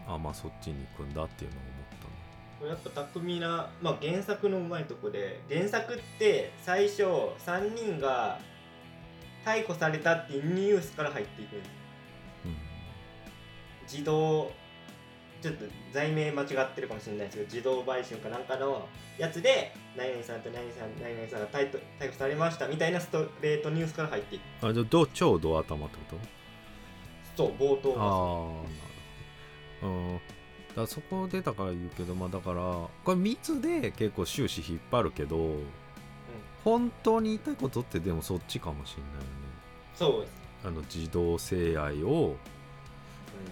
[0.07, 1.83] らあまあそっちに行くんだっていうのを思っ
[2.59, 8.39] たねやっぱ巧みな、まあ、原作のうまいとこで原作って最初3人が
[9.45, 11.77] 逮捕されたっていうニュースから入っていくんです
[13.91, 14.51] 自動
[15.41, 26.17] ちょっと罪名間違ってるかもしれないですけど自動売春かなんかのやつで何々さんと何々さん何々さんが逮捕逮捕されましたみたいなストレートニュースから入っていくあじゃあど超ド頭ってこと？
[27.35, 28.19] そう冒頭がああなる
[29.81, 30.19] ほどうん
[30.75, 35.55] だそこ出たから言うけどまあだからこれ密で結構終始引っ張るけど、
[36.63, 39.27] 本当に言いたいことってでもそっちかもしれないよね。
[39.95, 40.33] そうです、
[40.65, 42.35] あの自動性愛を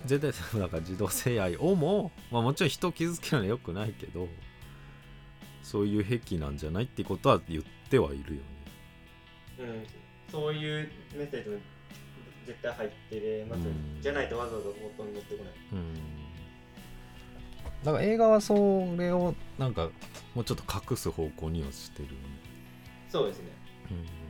[0.04, 0.08] うん。
[0.08, 4.28] 絶対だから自動性愛をも、まあ、もちろん人を傷つけるのはよくないけど
[5.63, 8.45] そういう癖なんじゃないってことは言ってはいるよね。
[9.60, 9.84] うん、
[10.32, 11.58] そういうメッセージも
[12.45, 14.02] 絶対入ってます、うん。
[14.02, 15.54] じゃないとわざわざ元に持ってこない。
[15.71, 15.93] うん。
[17.84, 18.54] だから映画はそ
[18.98, 19.89] れをなんか
[20.34, 22.17] もうちょっと隠す方向にはしてるよね。
[23.10, 23.45] そうですね。
[23.91, 24.25] うん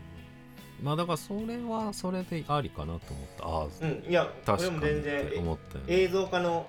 [0.83, 3.45] まあだからそれはそれでありかなと思った。
[3.45, 5.93] ああうんいや確かに全然って思ったよね。
[5.93, 6.67] 映像化の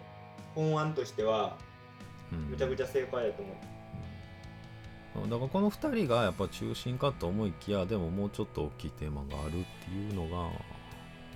[0.54, 1.56] 本案としては
[2.32, 2.38] うん。
[2.50, 5.30] むちゃくちゃ正解だと思う、うん。
[5.30, 10.50] だからこの2人がやっぱ中心かと思いきやでももうちょっと大きいテーマがあるっていうのがっ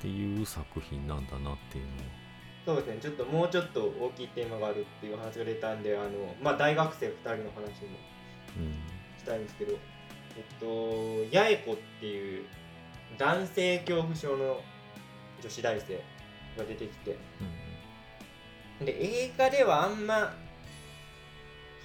[0.00, 2.20] ていう作品なんだなっていうのは
[2.66, 2.98] そうですね。
[3.00, 6.08] ちょっともうちょっと大きいテーマがあるっていう話が出たんであの
[6.42, 7.98] まあ大学生2人の話も
[9.18, 9.72] したいんですけど
[10.36, 12.44] えっと八重子っていう
[13.18, 14.60] 男性恐怖症の
[15.42, 15.94] 女子大生
[16.56, 17.16] が出てきて。
[18.84, 20.32] で映画ではあんまは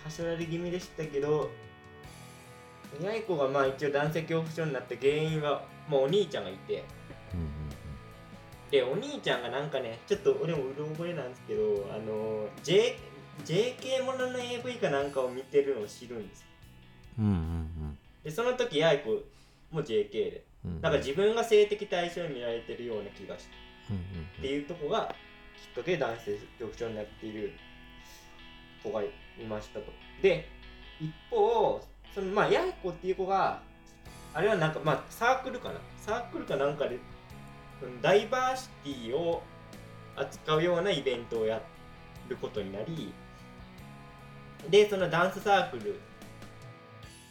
[0.09, 1.51] しょられ気味でしたけど
[3.01, 6.83] 八重子がまあ一応男性恐怖症になった原因は、まあ、お兄ちゃんがいて。
[7.33, 7.55] うんうん
[8.71, 12.97] でお兄ちゃんがなんかねちょっと俺もうろ覚えなんですけどあの J
[13.45, 16.47] JK ものの AV かなんかを見てるのを知るんですよ。
[17.19, 18.97] うんうんでその時八重
[19.71, 20.75] 子も JK でうん。
[20.75, 23.51] うんなんか自分が性的対象に見られてるような気がして
[23.91, 25.15] うんっていうとこが
[25.55, 27.53] きっかけで男性恐怖症になっている
[28.83, 29.09] 子がい
[29.47, 29.85] ましたと。
[30.21, 30.47] で、
[30.99, 31.81] 一方、
[32.13, 33.61] そのまあ、八重子っていう子が、
[34.33, 35.79] あれはなんか、まあ、サークルかな。
[35.97, 36.95] サークルかなんかで、
[37.81, 39.43] うんダイバーシティを
[40.15, 41.61] 扱うようなイベントをや
[42.29, 43.13] ることになり、
[44.69, 45.99] で、そのダンスサークル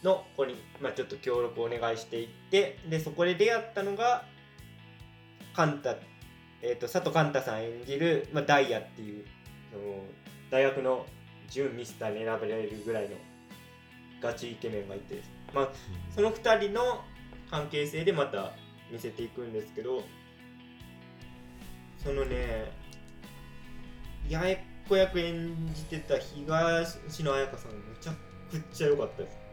[0.05, 4.25] の子に、まあ、ちょっと協力をお願いしていって、で、そこで出会ったのが、
[5.53, 5.95] カンタ
[6.67, 9.23] えー、と佐藤寛太さん演じる、まあ、ダイヤっていう
[9.71, 9.83] その
[10.49, 11.05] 大学の
[11.47, 13.15] 準ミスターに選ばれるぐらいの
[14.19, 15.21] ガチイケメンがいて、
[15.53, 15.69] まあ、
[16.15, 17.01] その2人の
[17.51, 18.53] 関係性でまた
[18.91, 20.03] 見せていくんですけど
[22.03, 22.71] そのね
[24.31, 24.57] 八重
[24.89, 28.13] 子役演じてた東野綾香さんめちゃ
[28.51, 29.44] くちゃ良かったです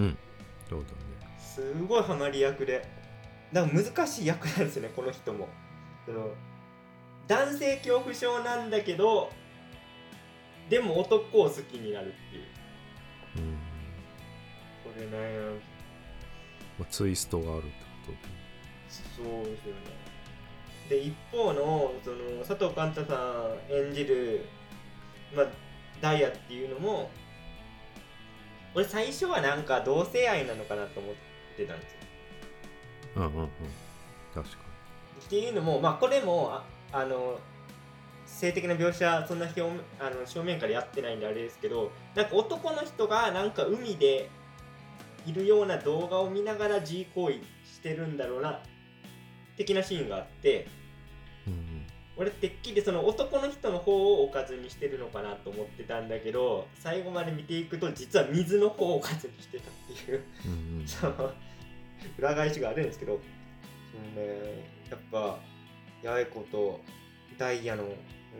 [0.00, 0.18] うん。
[0.68, 1.36] そうだね。
[1.38, 2.88] すごいハマり役で。
[3.52, 5.48] だから難しい役なんですよねこの人も。
[6.06, 6.28] その
[7.28, 9.30] 男性恐怖症なんだけど
[10.68, 12.44] でも男を好きになるっていう。
[13.36, 13.58] うん。
[14.84, 15.60] これね
[16.78, 17.68] まあツイストがあるって
[18.06, 18.12] こ
[18.88, 20.00] そうですよね。
[20.88, 23.14] で一方のその佐藤寛太さ
[23.70, 24.44] ん演じる、
[25.34, 25.46] まあ、
[26.00, 27.10] ダイヤっていうのも
[28.74, 31.14] 俺最初はなんか同性愛なのかなと思っ
[31.56, 31.98] てたんですよ。
[33.14, 33.48] とうんうんうん。
[34.34, 34.56] 確か
[35.26, 37.38] っていうのも、まあ、これもああの
[38.26, 44.30] 性的な描写そんな表面あの正面からやってないんであれですけどなんか男の人がなんか海で
[45.26, 48.60] いるような動画を見ながら G 行為してるんだろうな
[49.56, 50.66] 的なシーンがあって。
[51.46, 51.79] にうん
[52.20, 59.72] 俺てっきりその男の人の方をおかずにしてるのかなと思ってたんだけど最後まで見ていくと実は水の方をおかずにしてたっ
[60.04, 60.22] ていう。
[60.44, 60.84] うんうん。
[60.86, 61.32] その
[62.18, 63.20] 裏返しがあるんですけど、ね、
[64.90, 65.38] やっぱ
[66.04, 66.80] 八重子と
[67.38, 67.84] ダイヤの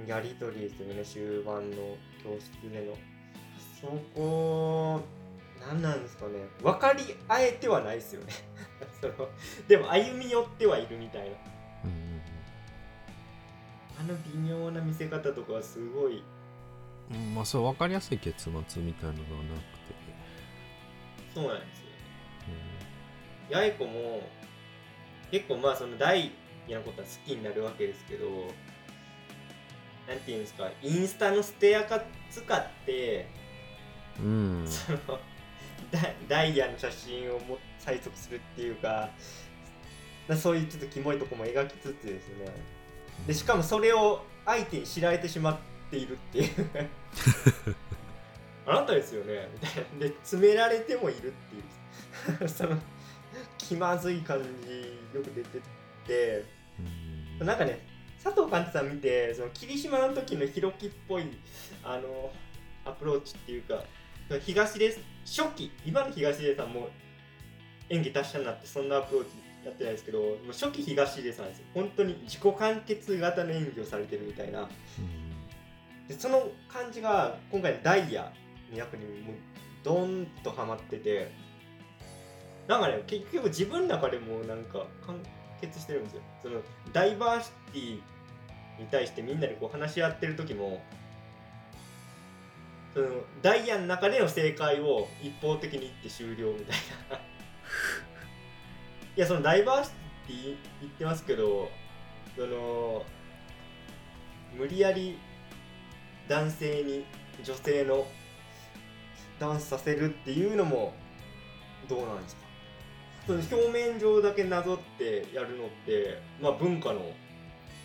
[0.07, 1.77] やり取りですよね終盤の
[2.23, 2.95] 教室での。
[3.81, 5.01] そこ
[5.59, 6.33] 何なんですかね。
[6.63, 8.33] 分かり合えてはないですよね。
[9.01, 9.31] その
[9.67, 11.37] でも歩み寄ってはいるみたいな
[14.01, 16.23] あの微妙な見せ方とかはすごい。
[17.11, 19.91] うんうんまあそう分かりやすい結末みたいなのがなくて。
[21.35, 21.87] そうなんですよ
[23.53, 24.23] 八重子も
[25.31, 26.33] 結構まあそのダイ
[26.69, 28.27] ヤのことは好きになるわけですけど
[30.09, 33.29] なんていうんですかインスタのステアカ使って
[34.19, 34.99] うん、うん、その
[35.91, 39.11] ダダイヤの写真をも催促するっていうか
[40.29, 42.53] なそういうちょっとキモいとこも描きつつですね
[43.27, 45.59] でしかもそれを相手に知られてしまっ
[45.91, 46.51] ているっていう。
[48.67, 49.49] あなたですよね。
[49.53, 49.99] みたいな。
[49.99, 52.45] で詰められてもいるっていう。
[52.49, 52.79] その
[53.59, 55.61] 気まずい感じよく出て
[56.07, 56.45] て。
[57.39, 57.47] うん。
[57.47, 57.87] なんかね
[58.23, 61.25] 佐藤寛治さん見てその霧島の時のひろきっぽい
[61.83, 62.33] あの
[62.85, 63.83] アプローチっていうか
[64.41, 64.95] 東出
[65.25, 66.91] 初期今の東出さんも
[67.89, 69.31] 演技達者になってそんなアプローチ
[69.65, 71.65] やってないですけど初期東出さんですよ。
[71.75, 74.69] 本当に自己完結型の演技をされてるみたいな。
[76.09, 78.33] でその感じが今回のダイヤ
[78.71, 79.35] の役にもう
[79.83, 81.51] ドンとハマってて。
[82.69, 85.21] なんかね結局自分の中でもなんか完
[85.61, 86.23] 結してるんですよ。
[86.41, 86.61] その
[86.93, 87.93] ダイバーシティ
[88.79, 90.81] に対してみんなでこう話し合ってる時も
[92.95, 93.09] その
[93.43, 96.77] ダイヤの中での正解を一方的に言って終了みたい
[97.11, 97.21] な。
[99.17, 101.71] いやそのダイバーシティ言ってますけど
[102.37, 103.05] その
[104.57, 105.19] 無理やり
[106.29, 107.05] 男性に
[107.43, 108.07] 女性の
[109.39, 110.93] ダンスさせるっていうのも
[111.89, 112.43] どうなんですか？
[113.27, 117.01] その表面上だけなぞってやるのってまあ文化の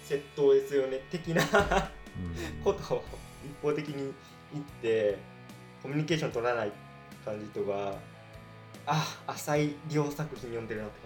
[0.08, 2.64] 窃盗ですよね的なうん。
[2.64, 3.04] ことを
[3.44, 4.14] 一方的に
[4.54, 5.18] 言って
[5.82, 6.72] コミュニケーション取らない
[7.24, 7.96] 感じとか
[8.88, 11.00] あ浅い両作品読んでるなって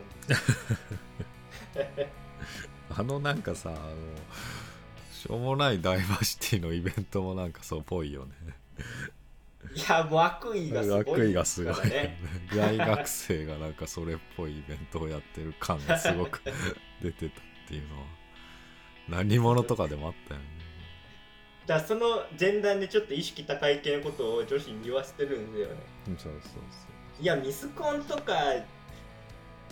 [1.76, 2.10] 感じ。
[2.98, 3.80] あのなんかさあの
[5.12, 8.32] しょうもないダイバーシティのイベントもなんかそうっぽいよね。
[9.76, 11.76] いやもう悪意がすごい悪意がすごい
[12.56, 16.42] 大学生がなんかそれっぽいイベントをやってる感がすごく
[17.02, 18.04] 出てたっていうのは。
[19.10, 20.46] 何者とかでもあったよね。
[21.66, 25.76] だからその前段でちょっと意識高い系のことを女子に言わせてるんだよね。
[26.08, 26.62] うんそうそう
[27.22, 28.34] いやミスコンとか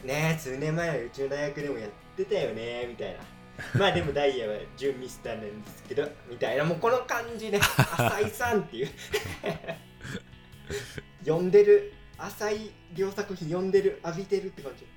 [0.03, 3.19] ね数年前はうちの大学でもやってたよねみたいな。
[3.79, 6.63] まあでもダイヤは準ミスターなんですけどみたいな。
[6.63, 8.89] もうこの感じね浅井さんっていう。
[11.25, 14.85] 読んでる浅井両作品読んでる浴びてるって感じ。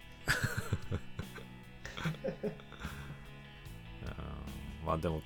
[4.05, 4.09] う
[4.85, 5.23] んまあでも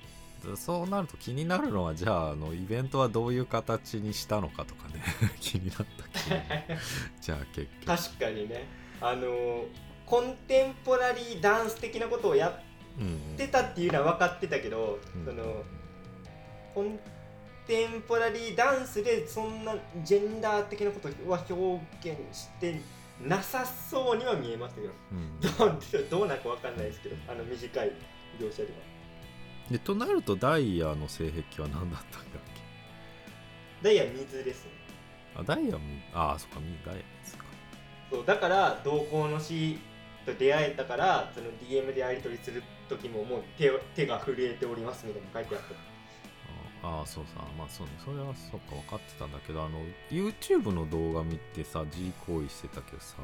[0.55, 5.03] そうなると気になるのはじゃああのイベントはどういう形にしたのかとかね。
[5.39, 6.41] 気になった気に
[7.21, 7.85] じゃあ結局。
[7.85, 8.65] 確かにね。
[9.01, 9.67] あのー
[10.05, 12.61] コンテンポラリーダンス的なことをや
[12.99, 15.25] うんってたっていうのは分かってたけど、うん。
[15.25, 15.63] その
[16.75, 16.99] コン
[17.65, 21.81] テンポラリーダンスでそんなジェンダー的なことは表
[22.11, 22.79] 現して
[23.19, 24.93] なさそうには見えましたけど。
[25.11, 25.39] うん。
[25.39, 27.91] どうどうなんか分かんないですけどあの短い
[28.39, 28.94] 描写では
[29.69, 32.41] でとなるとダイヤの性癖は何だったんだっ
[33.81, 34.71] ダイヤ水ですね。
[35.35, 37.45] けあダイヤみああそっかみダイヤですか。
[38.09, 39.79] そうだから同行の死
[40.25, 45.61] と出会えたからその DM でやり取りする時ももう手を手が震えておりますみたいなの書いてあっ
[46.81, 46.87] た。
[46.87, 47.93] ああそうさまあそうね。
[48.03, 53.15] それはそっか分かってたんだけどあの YouTube の動画見てさ G 行為してたけどさ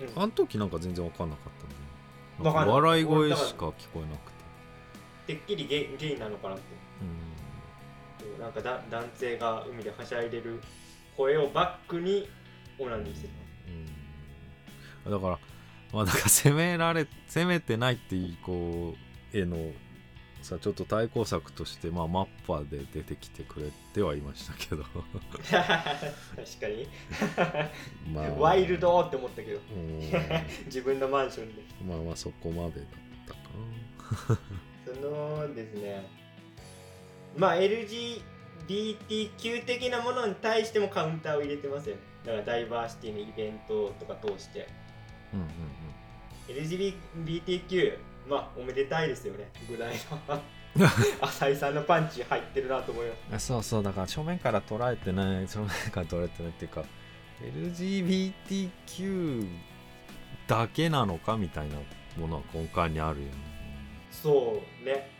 [0.00, 0.22] うん。
[0.22, 2.66] あの時なんか全然分かんなかったね。
[2.66, 4.37] 笑い声しか聞こえなくて
[5.28, 6.64] てっきりゲイゲイなのかなって。
[8.24, 8.40] うん。
[8.40, 10.60] なんかだ男性が海ではしゃいでる
[11.16, 12.28] 声をバックに
[12.78, 13.28] オナニーして
[15.06, 15.12] うん。
[15.12, 15.38] だから
[15.92, 18.94] まあだから攻められ攻めてないっていうこ
[19.34, 19.58] う絵の
[20.40, 24.84] さちょっと対抗策として、まあ、マッパで出てきてくれてはいましたけど。
[25.50, 26.88] た 確かに。
[28.14, 28.30] まあ。
[28.30, 29.60] ワイルドって思ったけど。
[29.74, 30.00] うん。
[30.66, 31.62] 自分のマンションで。
[31.86, 32.88] まあまあそこまでだっ
[33.26, 33.38] たか
[34.28, 34.34] そ
[35.00, 36.06] のですね。
[37.36, 41.96] まあ LGBTQ 的なものに対してもカウンターを入れてますよ。
[41.96, 44.68] ねだからダイバーシティのイベントとか通して。
[45.32, 45.48] なうんうん
[46.48, 49.50] LGBTQ まあおめでたいですよね。
[49.68, 49.94] ぐらい
[50.28, 50.40] の。
[51.20, 53.46] 浅井さんのパンチ入ってるなと思います。
[53.46, 53.82] そうそう。
[53.82, 55.48] だから正面から捉えてない。
[55.48, 56.84] 正面から捉えてないっていうか
[57.42, 59.48] LGBTQ
[60.46, 61.76] だけなのかみたいな
[62.16, 63.32] ものは根幹にあるよね
[64.22, 65.10] そうね。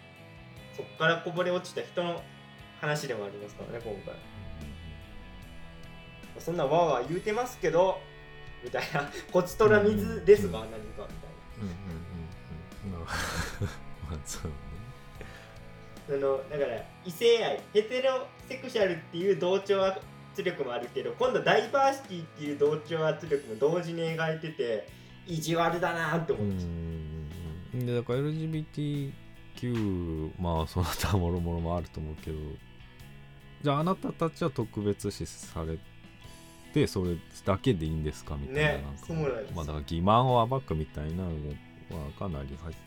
[0.77, 2.23] そっからこぼれ落ちた人の
[2.81, 4.15] 話でもありますからね今回。
[6.41, 7.99] そんなわーわー言うてますけど
[8.63, 9.11] みたいな。
[9.33, 11.09] こちとら水ですが何かみたいな。
[11.61, 11.75] うんうん
[12.87, 13.01] うんうん。
[13.01, 14.57] まあ そうね。
[16.09, 20.01] そのだから異性愛ヘテロセクシャルっていう同調圧
[20.43, 24.89] 力もあるけど今度ダイバーシティっていう同調圧力も同時に描いてて
[25.27, 26.37] 意地悪だなってう。
[26.37, 27.08] 思いましん
[27.75, 32.37] でだから LGBTQ まあその他もろもろもあると思うけど。
[33.61, 35.81] じゃああなたたちは特別視され
[36.73, 38.37] てそれだけでいいんですか？
[38.37, 39.13] みたいなねなんか。
[39.53, 41.55] まあだから欺瞞を暴くみたいなのも、
[41.91, 42.79] まあ、かなり入ってたよね。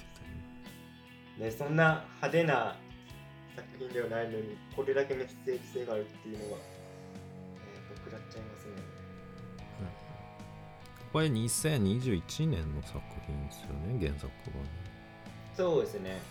[1.40, 2.78] たねそんな派手な
[3.54, 6.60] 作品ではないのにこれだけメッセージ性があるっていうのは、
[11.12, 14.70] これ2021年の作品ですよね原作はね。
[15.54, 16.22] そうですね。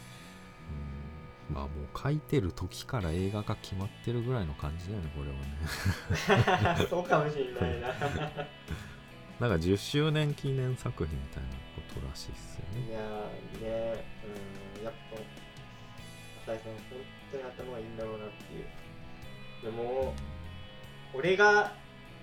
[1.49, 1.55] うん。
[1.55, 6.87] まあもう書いてる時から映画が決まってるぐらいの感じだよねこれはね。
[6.89, 7.89] そうかもしれないな。
[9.39, 12.89] なんか10周年記念作品みたいなことらしいっすよね。
[12.89, 14.05] いやーね
[14.79, 14.85] うん。
[14.85, 14.93] やっ
[16.45, 16.83] ぱ浅井さん本
[17.31, 18.65] 当に頭がいいんだろうなっていう。
[19.63, 20.15] でも
[21.13, 21.73] 俺が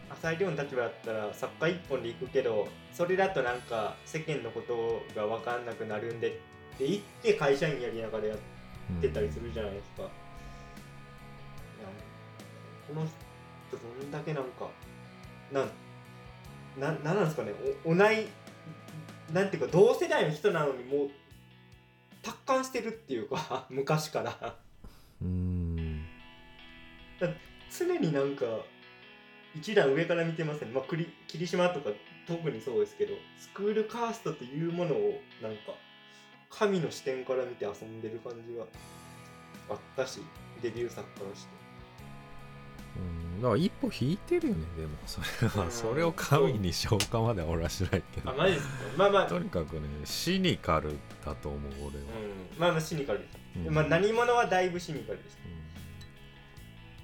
[0.10, 6.32] 浅井亮の立場だったら作家一本で行くけどそれだとなんか世間のことが分かんなくなるんでっ
[6.78, 8.38] て言って会社員やりながらやっ
[9.02, 10.10] てたりするじゃないですか、いや
[12.88, 13.06] この
[13.68, 14.70] 人どんだけなんか
[15.52, 15.70] なん
[16.80, 17.52] ななんなんですかね。
[17.84, 18.28] お同い
[19.34, 21.10] なんていうか同世代の人なのにもう
[22.22, 24.56] 達観してるっていうか 昔から。
[25.22, 26.06] うん。
[27.70, 28.46] 常になんか
[29.60, 31.90] 一段上から見てますね、まあ、栗霧島とか
[32.28, 35.74] 特にそうですけどスクールカーストというものをなんか
[36.50, 38.64] 神の視点から見て遊んでる感じが
[39.70, 40.22] あったし
[40.62, 41.50] デビュー作からして。
[42.98, 43.42] うん。
[43.42, 44.98] だから一歩引いてるよねでも。
[45.06, 45.72] それはうん。
[45.72, 48.32] それを神に消化までは俺はしないけど。
[48.32, 48.74] あマジですか？
[48.98, 52.06] まあまあ、うん、とにかくねシニカルだと思う俺は、
[52.58, 53.38] まあまあシニカルです、
[53.68, 53.74] うん。
[53.74, 55.38] まあ何者はだいぶシニカルです。
[55.46, 55.48] う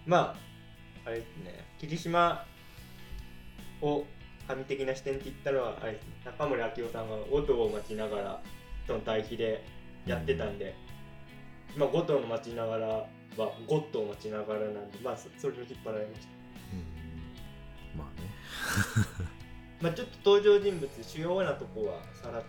[0.07, 0.11] ん。
[0.11, 0.35] まあ
[1.05, 2.45] あれですね霧島
[3.81, 4.05] を
[4.47, 8.41] 神的な視点って言ったのはあれ中森明夫さんが音を待ちながら
[8.87, 9.65] その対比で
[10.05, 10.75] やってたんで、
[11.75, 13.07] まあゴトを待ちながらは
[13.67, 16.27] ゴッドを待ちながらなんでまあそそれに引っ張られました。
[16.73, 17.99] うん。
[17.99, 18.29] まあね。
[19.81, 22.47] まあちょっと登場人物主要なとこはさらって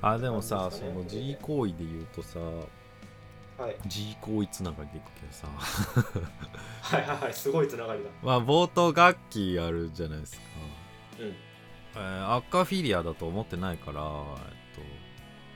[0.00, 2.38] あでもさねその G 行為で言うとさ
[3.58, 3.76] はい。
[3.86, 5.48] G 行為つながりでいくけどさ。
[6.82, 8.10] はいはいはいすごいつながりだ。
[8.22, 10.42] まあ冒頭楽器あるじゃないですか、
[11.20, 11.26] うん。
[11.28, 14.04] えーアッカフィリアだと思ってないから、え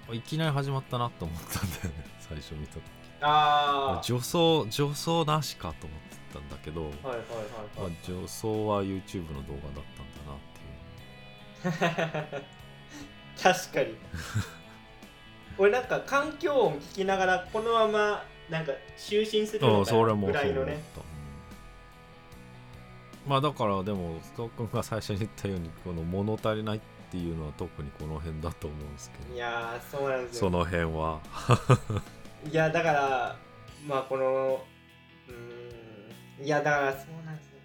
[0.06, 2.82] っと、いきなり始まったなと思ったんだよね 最初見た時。
[3.22, 7.26] あ女装女装なしかと思ってたんだけど、あはいはいはい。
[7.76, 10.36] まあはい、女装は YouTube の動画だったんだな
[11.74, 12.44] っていう。
[13.42, 13.96] 確かに
[15.58, 20.72] 俺なんか環境音聞きながらこのままなんか就寝するうん、のかぐらいのね。
[20.74, 20.76] う
[21.06, 21.10] ん
[23.26, 26.80] まあだからでもストー君が最初に言ったようにこの物足りないっ
[27.10, 29.34] ていうのは特にこの辺だと思うんですけど。
[29.34, 30.40] いやーそうなんですよ。
[30.40, 31.20] その辺は、
[32.50, 33.36] いやだから
[33.86, 34.64] まあこの
[35.28, 37.60] うーんいやだからそうなんですね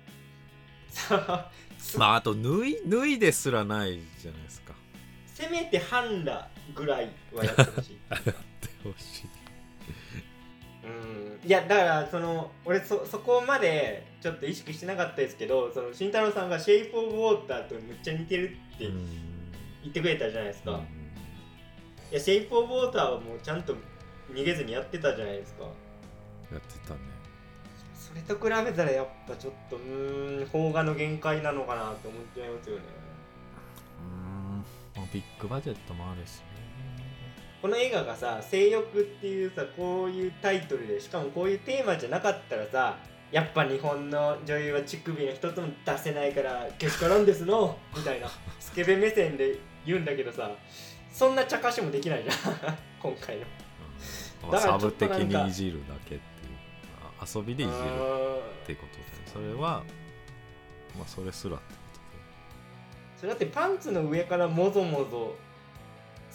[0.89, 1.51] さあ
[1.97, 4.73] まああと脱い脱いですらないじゃないですか。
[5.25, 7.97] せめてハンラぐらいはやってほしい。
[8.09, 8.33] やって
[8.83, 9.27] ほしい。
[10.85, 11.47] うん。
[11.47, 19.25] いやだからその俺そそこまでちょっと意識してなかったですけどその慎太郎さんが「シェイプ・オブ・ウォーター」とめっちゃ似てるってうん。
[19.83, 20.77] 言ってくれたじゃないですか、うん。
[20.79, 20.81] い
[22.11, 23.75] やシェイプ・オブ・ウォーターはもうちゃんと
[24.33, 25.63] 逃げずにやってたじゃないですか。
[26.51, 26.99] やってたね。
[27.93, 32.83] それと比べたらやっぱちょっとうーん邦画の限界なのかなって思っちゃいますよね。
[33.99, 34.65] うん。
[34.95, 36.45] まあビッグバジェットもあるしね
[37.65, 42.99] この映画がさ「性欲」っていうさこういうタイトルでしかもこういうテーマじゃなかったらさ
[43.31, 50.51] やっぱ日本の女優は乳首の一つも出せないからけしからんですのみたいなスケベ目線で言うんだけどさ
[51.11, 53.41] そんな茶化しもできないじゃん 今回の。
[54.43, 54.51] うん。
[54.51, 56.19] だからサブ的にいじるだけっていう
[57.19, 59.83] あ遊びでいじるっていうことでそれは
[60.95, 61.79] まあそれすらってこ
[63.17, 65.33] それだってパンツの上からもぞもぞ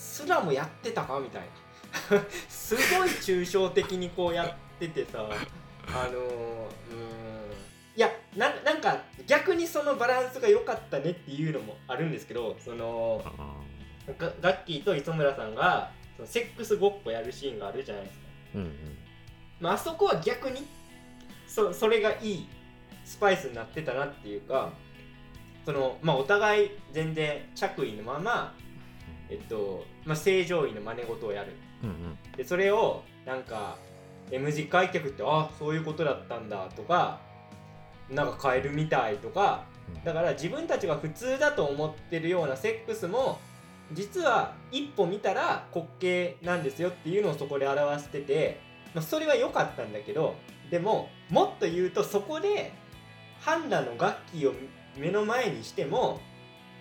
[0.01, 2.25] すらもやってたかみたいな。
[2.49, 5.29] すごい抽象的にこうやっててさ
[5.89, 7.51] あのー、うーん。
[7.97, 13.23] いやななんか逆にそのバランスが良かったねっていうのもあるんですけどその
[14.17, 18.73] ガガッキーと磯村さんがそのセックスごっこやるシーンがあるじゃないですか、ーうんうん。
[19.61, 20.67] まああそこは逆に
[21.47, 22.49] そそれがいい
[23.05, 24.71] スパイスになってたなっていうか
[25.67, 28.55] そのまあお互い全然着衣のまま
[29.31, 31.53] えっとまあ正常位の真似事をやる。
[31.83, 32.19] うんうん。
[32.37, 33.77] でそれをなんか
[34.31, 37.21] M 字開脚ってあそういうことだったんだとか
[38.11, 40.05] なんか変えるみたいとかうん。
[40.05, 43.39] だから自分たちが普通だと思ってるようなセックスも
[43.93, 48.61] 実は一歩見たら滑稽なんですよっていうのをそこで表してて、
[48.95, 50.35] まあ、それは良かったんだけど
[50.71, 52.73] でももっと言うとそこで
[53.41, 54.53] ハンナの楽器を
[54.97, 56.21] 目の前にしても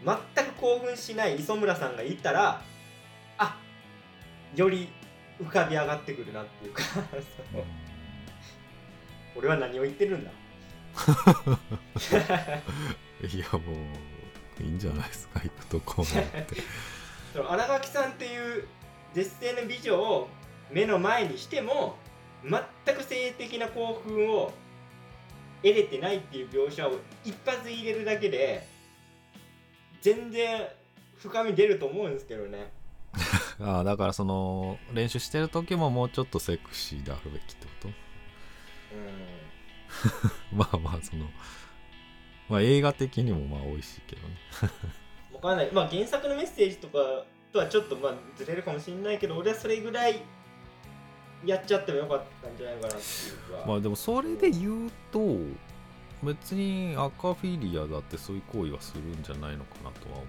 [0.06, 2.62] 全く興奮しない磯村さんがいたら
[3.38, 3.58] あ
[4.56, 4.90] より
[5.42, 6.84] 浮かび上がってくるなっていうか
[9.36, 10.32] 俺は何を言ってるんだ。
[13.22, 13.60] いやも
[14.60, 16.56] ういいんじゃないですか行くとこもって。
[17.34, 18.68] 新垣さんっていう
[19.14, 20.30] 絶世の美女を
[20.72, 21.98] 目の前にしても
[22.44, 24.52] 全く性的な興奮を
[25.62, 26.94] 得れてないっていう描写を
[27.24, 28.68] 一発入れるだけで
[30.02, 30.68] 全然
[31.18, 32.72] 深み出ると思うんですけどね。
[33.60, 37.88] ああだからその練習してる時ももうちょっとセクシーであるべきってこと？
[37.90, 37.92] う
[40.56, 41.26] まあまあその
[42.48, 44.36] まあ映画的にもまあ美味しいけどね。
[45.32, 45.72] ん わかんない。
[45.72, 50.22] まあ原作のメッセージとかとはちょっとまあずれるかもしれないけど俺はそれぐらい
[51.46, 53.66] やっちゃってもよかったんじゃないかなっていうか。
[53.68, 55.20] まあでもそれで言うと
[56.24, 60.26] 別にアカフィリアだってそういう行為はするんじゃないのかなとは思っ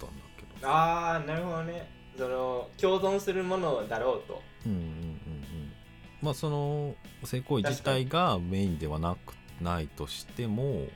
[0.00, 0.68] たんだけど。
[0.68, 1.90] ああなるほどね。
[2.16, 4.42] その共存するものだろうと。
[4.66, 5.72] うんうんうんうん。
[6.20, 10.88] まあその性行為自体がメインではなくないとしてもうんうん。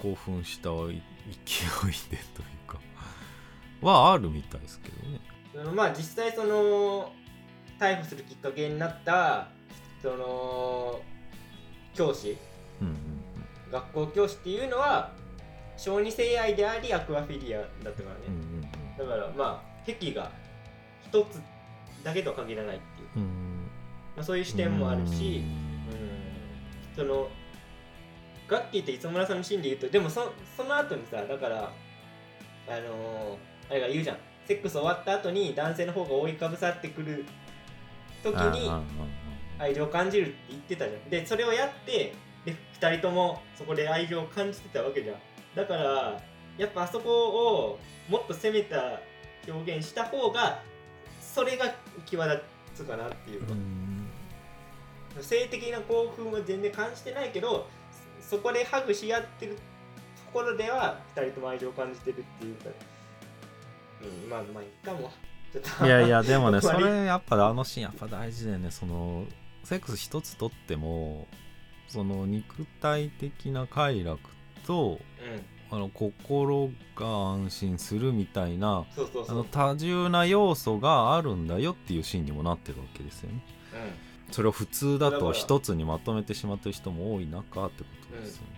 [0.00, 1.02] 興奮した勢い
[2.10, 2.78] でというか。
[3.82, 5.20] はあるみたいですけどね。
[5.74, 7.12] まあ実際その
[7.78, 9.48] 逮捕するきっかけになった
[10.00, 11.00] その
[11.94, 12.36] 教師。
[12.80, 12.96] うんうん
[13.70, 15.10] 学校教師っていうのは
[15.78, 18.62] 小児性愛でありアクアフィリアだったからね、うんうん
[18.98, 20.30] だからまあ癖が
[21.02, 21.40] 一つ
[22.04, 23.30] だけとは限らないっていう、うんうん。
[24.14, 25.42] まあ、そういう視点もあるし
[25.90, 26.28] ううんん。
[26.94, 27.28] その
[28.46, 31.72] ガッキーって磯村さんのシーンで言うとでもそその後にさだから
[32.68, 33.36] あのー
[33.70, 34.18] あれが言うじゃん。
[34.44, 37.24] セックス終わった後に男性の方が覆いかぶさってくる
[38.22, 38.70] 時に
[39.58, 41.10] 愛情を感じるって言ってたじゃん。
[41.10, 45.16] でそれをやってで2人ともそこで愛情を感じてたわけじゃん。
[45.54, 46.20] だから
[46.58, 47.78] やっぱあそこを
[48.08, 49.00] もっと攻めた
[49.48, 50.62] 表現した方が
[51.20, 51.74] それが
[52.06, 52.44] 際立
[52.74, 54.08] つかなっていうか、うん。
[55.20, 57.68] 性的な興奮は全然感じてないけど
[58.22, 59.60] そそこでハグし合ってると
[60.32, 62.70] ころでは2人とも愛情を感じてるっていうか。
[64.02, 65.10] うんまあまあいいかも。
[65.86, 68.70] いやいやでもね それやっぱあのシーンやっぱ大事だよね。
[68.70, 69.26] その
[69.64, 71.26] セックス一つとっても
[71.88, 74.20] その肉体的な快楽
[74.66, 74.98] とうん。
[75.74, 78.84] あの心が安心するみたいな
[79.26, 83.42] あの多重な要素があるんだよっていうシーンにもなってるわけですよね。
[83.72, 84.12] うん。
[84.32, 88.48] それを普通だと一つにまとめてしまってる人も多い中ってことですよね、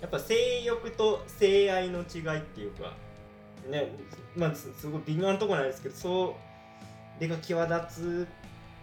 [0.00, 2.94] やっぱ性欲と性愛の違いっていうか
[3.70, 3.92] ね
[4.36, 6.36] まあすすごい微妙なところなんですけどそ
[7.20, 8.28] れが際立つ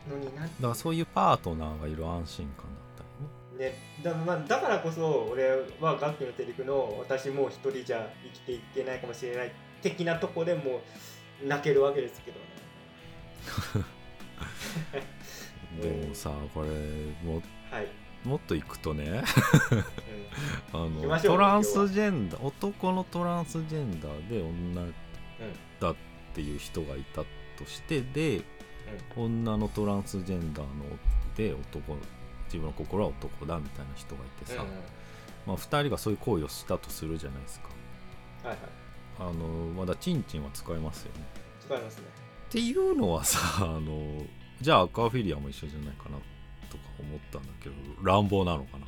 [0.10, 0.44] のにな。
[0.44, 3.06] うんだからそういうパートナーがいる安心感だっ
[3.58, 3.72] たりね。
[3.72, 3.76] ね。
[4.04, 5.50] だ,、まあ、だからこそ俺
[5.80, 9.52] は楽器のセリフの私もう一人じゃ生きていけないかもしれない
[9.82, 10.82] 的なとこでも
[11.44, 12.44] う泣けるわけですけどね。
[15.82, 16.70] で もさこれ
[17.24, 17.42] も
[17.72, 17.88] はい、
[18.24, 19.24] もっといくとね。
[20.74, 24.92] あのトランスジェンダー男のトランスジェンダーで女
[25.80, 25.96] だっ
[26.34, 27.24] ていう人がいた
[27.58, 28.42] としてで、
[29.16, 30.86] 女のトランスジェンダーの
[31.36, 31.98] で男
[32.46, 34.64] 自分の心は男だみたいな人がいてさ、
[35.48, 37.70] まあ、2人がそういう行為をしたとするじゃないですか。
[38.44, 38.60] はいはい。
[39.20, 41.26] あのまだチンチンは使えますよね。
[41.62, 42.04] 使いますね。
[42.50, 44.26] っていうのはさ あの
[44.62, 46.18] じゃあアクアフィリアも一緒じゃないかな
[46.70, 48.88] とか思ったんだけど乱暴なのかな？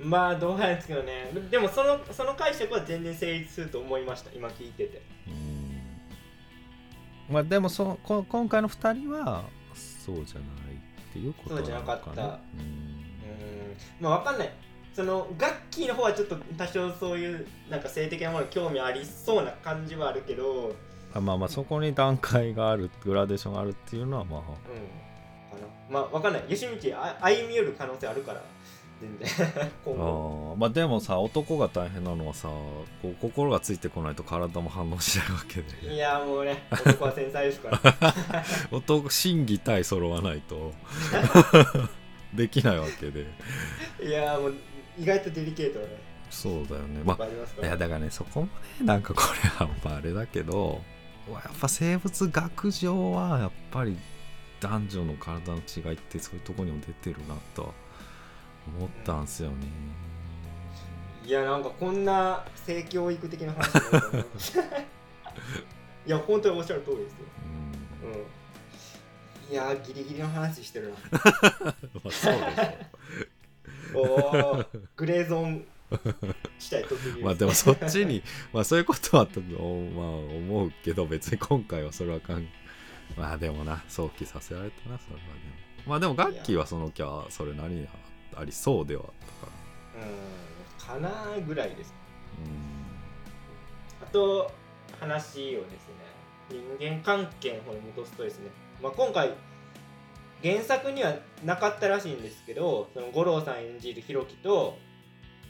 [0.04, 1.30] まあどうなんですけどね。
[1.50, 4.30] でもそのその解釈は全然成立すると思いました。
[4.32, 5.02] 今聞いてて。
[5.26, 5.47] うん
[7.30, 10.44] まあでもそこ今回の2人はそうじゃない
[11.10, 12.22] っていうことそうじゃなかった。
[12.22, 12.28] うん。
[12.28, 12.38] うん。
[14.00, 14.52] まあわかんない。
[14.94, 20.74] そのガッキーの方はちょっと多少そういうなんか性的なものに興味ありそうな感じはあるけど。
[21.14, 24.40] あまあまあそこに段階があるグラデーションがあるっていうのはまあ。
[24.40, 24.46] うん。
[24.46, 24.52] か
[25.90, 25.90] な。
[25.90, 26.42] まあわかんない。
[26.48, 28.42] 吉道あ歩み寄る可能性あるから
[29.00, 29.46] 全然。
[29.86, 30.56] あー。
[30.56, 35.94] まあでもさ男が大変なのはさこう心がついてこないと体も反応しないわけで。
[35.94, 38.14] いやもうね男は繊細ですから。
[38.70, 40.72] 男心技体揃わないと。
[42.34, 43.26] できないわけで。
[44.02, 44.54] いやもう
[44.98, 46.08] 意外とデリケートなね。
[46.30, 47.00] そうだよね。
[47.04, 47.26] まあ
[47.64, 48.52] いやだからねそこもね
[48.84, 49.22] なんかこ
[49.60, 50.82] れやっぱあれだけど
[51.32, 53.96] やっぱ生物学上はやっぱり
[54.60, 57.68] 男女の体の違いってそういうところにも出てるなとは
[58.76, 59.56] 思ったんすよね、
[61.24, 64.58] いやなんかこんな性教育的な話。
[66.06, 67.18] いや本当におっしゃる通りですよ。
[68.02, 68.12] うん。
[68.12, 69.52] うん。
[69.52, 70.96] いやギリギリの話してるな。
[73.94, 74.64] おお
[74.96, 75.66] グレーゾーン
[76.58, 80.06] 地帯突入まあでもそっちに まあそういうことはと、おまあ、
[80.36, 82.46] 思うけど別に今回はそれはかん
[83.16, 85.38] まあでもな想起させられたなそれはでも。
[85.86, 87.88] まあでも楽器はその気はそれなりに
[88.38, 89.10] ありそうではあっ
[89.40, 89.52] たか
[90.02, 91.92] うんかなぐらいです。
[92.42, 94.06] うん。
[94.06, 94.50] あと
[94.98, 96.08] 話をですね
[96.78, 98.50] 人間関係の方に戻すとですね、
[98.82, 99.34] まあ、今回
[100.42, 104.78] 原作にはなかったらしいんですけどその五郎さん演じるひろきと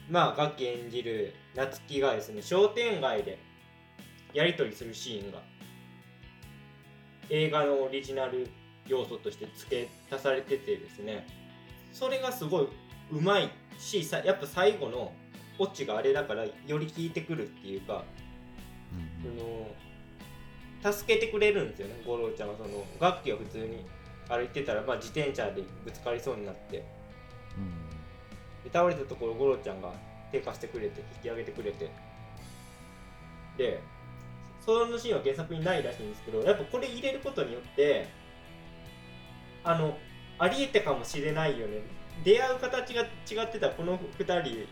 [0.09, 3.39] まあガッキー演じる夏希がですね商店街で
[4.33, 5.41] やり取りするシーンが
[7.29, 8.49] 映画のオリジナル
[8.87, 11.27] 要素として付け足されててですね
[11.91, 12.67] それがすごい
[13.11, 15.11] うまいしさやっぱ最後の
[15.57, 18.03] オチがあれだからより効いてくるっていうか
[19.21, 23.85] その助けてくれるんですよね五郎ちゃんはその楽器を普通に
[24.29, 26.83] 歩いてたら、まあ、自転車でぶつかりそうになって。
[28.63, 29.91] で倒れたところ五郎ちゃんが
[30.31, 31.89] 手貸してくれて引き上げてくれて。
[33.57, 33.81] で
[34.63, 38.07] そのシーンは原作にないらしいんですけどやっぱこれ入れることによって
[39.63, 39.97] あの
[40.39, 41.81] ありえたかもしれないよね。
[42.23, 44.67] 出会う形が違ってたこの2人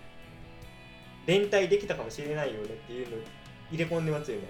[1.25, 3.19] 連帯できたかもしれないよねっていうのを
[3.69, 4.47] 入れ込んでますよね。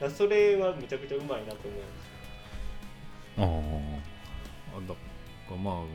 [0.00, 1.80] だそれはめちゃくちゃうまいなと思い
[3.36, 5.00] まああだか
[5.50, 5.86] らまあうん。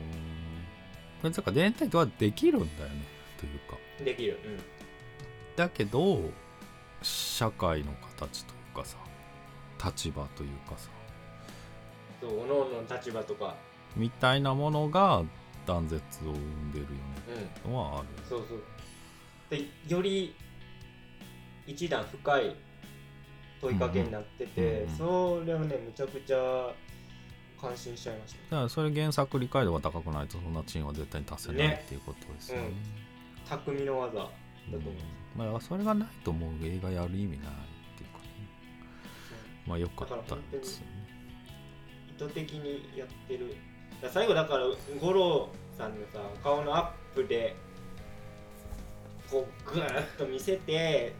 [1.22, 3.04] これだから連帯とはできるんだよね
[3.38, 3.76] というか。
[3.98, 4.38] すできる。
[5.56, 6.20] だけど
[7.02, 8.96] 社会の形というかさ
[9.84, 10.88] 立場というかさ。
[10.98, 11.04] うん
[12.20, 13.54] そう各々の立場とか
[13.96, 15.22] みたいなものが
[15.66, 16.90] 断絶を生んでるよ
[17.28, 17.34] うん。
[17.36, 18.08] ねのはある。
[18.28, 18.62] そうそう。
[19.50, 20.34] でより
[21.66, 22.56] 一段深い
[23.60, 26.72] 問いかけになってて、うんうんそれをねむちゃくちゃ
[27.60, 28.38] 感心しちゃいました。
[28.42, 31.82] だからそれ原作理解度が高くないとそんなチーンは絶対に達せないね。
[31.84, 32.72] っていうことですよね。
[33.48, 34.30] 匠の技だと
[34.76, 35.04] 思います、
[35.36, 38.24] まあそれがないともう映画やる意味ないっていうかね。
[39.66, 41.06] まあよかったですよね。
[42.16, 43.56] 意図的にやってる
[44.12, 44.64] 最後だから
[45.00, 47.56] 五郎さんのさ顔のアップで
[49.30, 51.14] こうグーッと見せて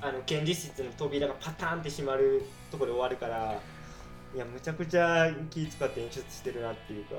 [0.00, 3.60] あの検事室の扉がパターンって閉まるところで終わるから
[4.34, 7.16] いやむちゃくちゃ気使って演出してるなっていうか。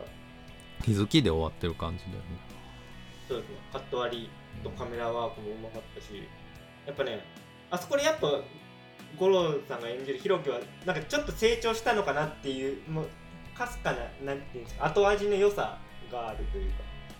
[0.83, 2.23] 気づきで終わってる感じだよね。
[3.27, 3.55] そうですね。
[3.73, 4.29] カット割り
[4.63, 6.23] とカメラワークもうまかったし
[6.85, 7.23] やっぱね
[7.69, 8.41] あそこでやっぱ
[9.17, 13.07] 五郎さんが演じるひろきはなんかちょっと成長したのかなっていうもう
[13.59, 15.77] かすかななんていうんですか後味の良さ
[16.09, 16.77] があるというか。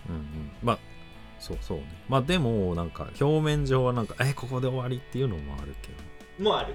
[0.08, 0.50] うんうん。
[0.62, 0.78] まあ
[1.38, 1.84] そうそうね。
[2.08, 5.88] まあでもなんか表面上はなんかえここで終わりっていうのもあるけ
[6.38, 6.44] ど。
[6.44, 6.74] もある。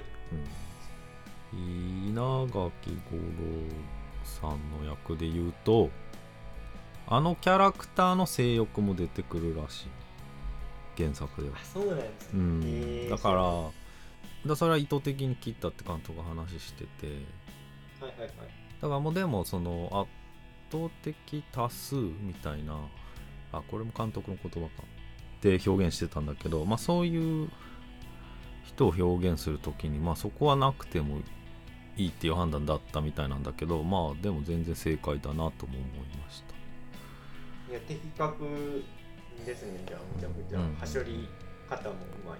[1.53, 2.75] うん、稲垣吾郎
[4.23, 5.89] さんの役で言うと
[7.07, 9.87] あのキャラクターの性欲も出てくるらしい。
[10.97, 11.55] 原作では。
[11.59, 12.43] あ、そうなんですね、う
[13.07, 13.09] ん。
[13.09, 17.07] だからだそれは意図的に切ったって監督が話してて。
[17.99, 20.07] はいはいはいだからもうでもその
[20.71, 22.77] 圧倒的多数みたいな
[23.51, 24.83] あこれも監督の言葉か。
[24.83, 27.49] って表現してたんだけどまあそういう
[28.63, 31.17] 人を表現する時にまあそこはなくても
[31.97, 35.51] いいっていう判断だったみたいなんだけどまあでも全然正解だなとも思い
[36.23, 36.53] ました。
[37.71, 38.83] いや的確
[39.45, 40.75] ですねじゃあめちゃくちゃ、うん。
[40.75, 41.27] はしょり
[41.67, 42.39] 方もうまい。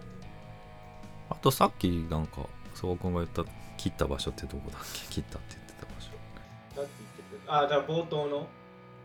[1.29, 3.43] あとさっきなんか曽我君が言った
[3.77, 5.15] 切った場所ってどこだっけ？
[5.15, 5.64] 切ったって
[6.75, 6.91] なんて
[7.31, 8.47] 言ってたあだから冒頭の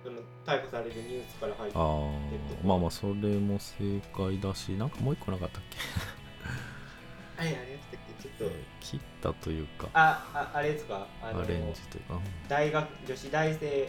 [0.03, 0.17] その
[0.47, 5.77] 逮捕されるニュースから入ってああまあまあそれも正解だしなんかもう一個なかったっけ？
[7.39, 8.29] あれあれやったっけ？
[8.29, 8.57] ちょっと。
[8.81, 9.89] 切ったというか。
[9.95, 11.07] あああれですか？
[11.23, 12.21] あのアレンジというか、うん。
[12.49, 13.89] 大学女子大生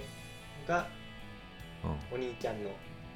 [0.67, 0.87] が
[1.83, 2.69] うん、お兄ちゃんの。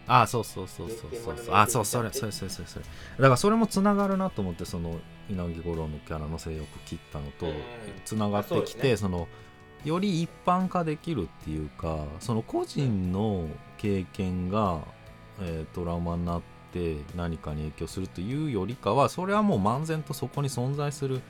[0.07, 1.37] あそうそうそうそうそう。
[1.37, 2.85] そうあそうそれそれそれそれそれ。
[2.85, 2.89] だ
[3.23, 4.99] からそれもつながるなと思ってその
[5.29, 7.53] 稲城五郎のキャラの性欲切ったのとうん
[8.05, 9.27] つながってきて、その
[9.85, 14.81] より一般化できるっていうかその個人の経験が、
[15.39, 16.41] えートラウマになっ
[16.73, 21.21] て何かに影響するというよりかはそれはもう漫然とそこに存在する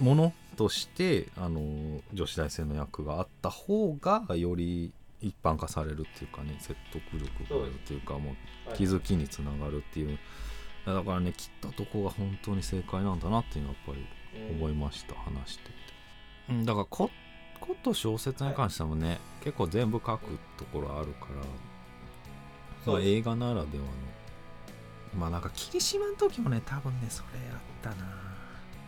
[0.00, 7.24] ものとしてあの女子大生の役があった方がより一般化されるっていうかね説得力
[7.54, 8.32] があるっていうかも
[8.72, 10.18] う気づきにつながるっていう。
[10.86, 14.00] だからね切ったとこが本当に正解なんだなっていうのはやっぱ
[14.38, 15.70] り思いました、話してて、
[16.48, 17.10] うん、だからこ
[17.60, 21.28] こと小説に関してもね、結構全部書くところあるか
[22.86, 23.90] ら、まあ映画ならではの。
[25.18, 28.06] まあなんか霧島の時もね多分ねそれやったな。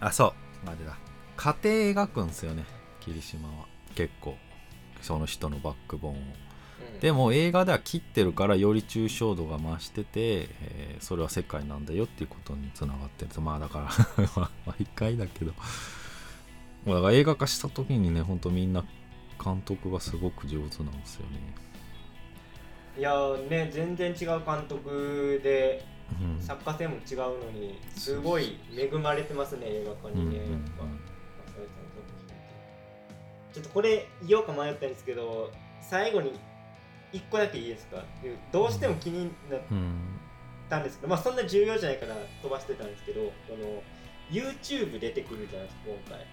[0.01, 0.69] あそう。
[0.69, 0.99] あれだ。
[1.37, 1.57] 家
[1.93, 2.65] 庭描くんですよね
[3.01, 3.67] 霧島は。
[3.95, 4.37] 結構。
[5.01, 6.19] その人のバックボーンを。
[6.95, 7.01] うん。
[7.01, 15.53] でも映画では切ってるからより抽象度が増してて、えーそれは世界なんだよっていうことにつながってるんですまあだから まあ毎回だけど。
[15.53, 15.67] まあ
[16.95, 18.85] だから映画化した時にねほんとみんな
[19.43, 21.39] 監督がすごく上手なんですよね。
[22.99, 25.85] いやーね全然違う監督で
[26.21, 26.41] うん。
[26.41, 30.39] 作家性も違うのにすごい恵まれてますね映画化にね、
[33.53, 36.33] ちょっとこれ言おうか迷ったんですけど最後に
[37.13, 38.05] 1個だけいいですか？
[38.53, 40.19] どうしても気になっうん
[40.69, 43.83] たんですけどまあそんな重要じゃないから飛ばしてたんですけどその
[44.31, 46.27] YouTube 出てくるじゃないですか今回。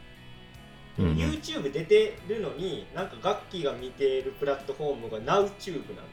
[0.99, 1.15] うんうん。
[1.17, 5.51] YouTube 出てるのになんか楽器が見てるプラットフォームが NowTube なんで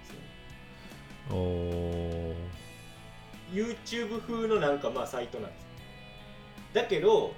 [0.05, 1.37] すよ。
[1.37, 2.35] おー。
[3.53, 5.67] YouTube 風のなんかまあサイトなんです
[6.73, 7.35] だけど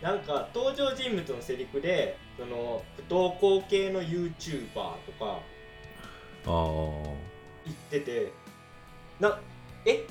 [0.00, 5.40] なんか登場人物のセリフでその不登校系の YouTuber とか
[6.44, 8.32] 言ってて
[9.18, 9.40] な
[9.84, 10.06] え？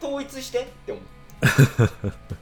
[0.00, 0.60] 統一して？
[0.60, 1.04] って思う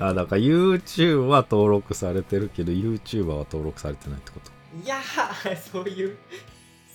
[0.00, 4.50] あだから YouTube は登録されてるけど YouTuber は登録されてないってこと？
[4.84, 6.16] いやーそういう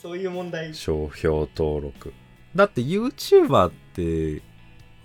[0.01, 0.73] そういう問題。
[0.73, 2.13] 商標登録。
[2.55, 4.41] だって YouTuber って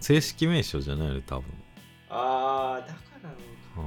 [0.00, 1.44] 正式名称じゃないよね多分。
[2.08, 3.44] あーだからなのか。
[3.76, 3.82] あ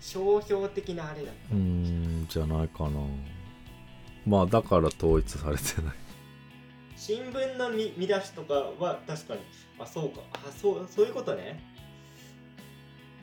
[0.00, 3.00] 商標的なあれだーうーんじゃないかな。
[4.26, 5.94] まあだから統一されてない。
[6.96, 9.40] 新聞の見見出しとかは確かに。
[9.78, 10.20] あそうか。
[10.34, 11.69] あそうそういうことね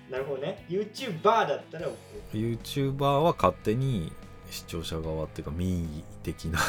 [0.09, 0.65] なるほどね。
[0.69, 1.87] YouTuber だったら
[2.33, 4.11] YouTuber は勝手に
[4.49, 6.59] 視聴者側っていうか民意的な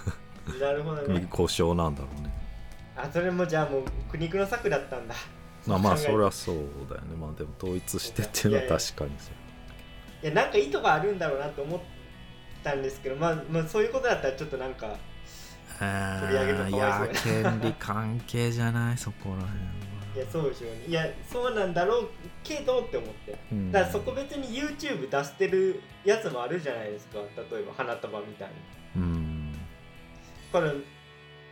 [0.60, 1.26] なるほどね。
[1.30, 2.32] 故障なんだろうね
[2.96, 5.14] あそれもじゃあもう苦肉の策だったんだ。
[5.66, 6.56] まあまあそれはそう
[6.88, 7.16] だよね。
[7.20, 10.24] まあでも統一してっていうのは確かにそう。
[10.24, 11.80] いやなんか意図があるんだろうなと思っ
[12.64, 14.96] たんですけどまあ、まあ、そういうことだったらちょっとなんか
[15.78, 18.96] 取り上げるのいかわいやそうや権利関係じゃない？
[18.96, 19.56] そこら辺は
[20.16, 20.84] いやそうでしょうね。
[20.88, 22.08] いやそうなんだろう
[22.42, 23.36] けどって思って。
[23.52, 23.70] うん。
[23.70, 27.18] だからそこ別に YouTube 出してるやつもあるじゃないですか。
[27.18, 28.54] 例えば花束みたいに。
[28.96, 29.52] うん。
[29.52, 30.72] だから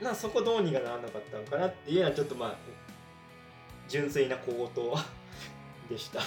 [0.00, 2.54] なそこどうにかならなかったのかなっていうのはちょっとまあ
[3.86, 6.20] 純粋な小言でした。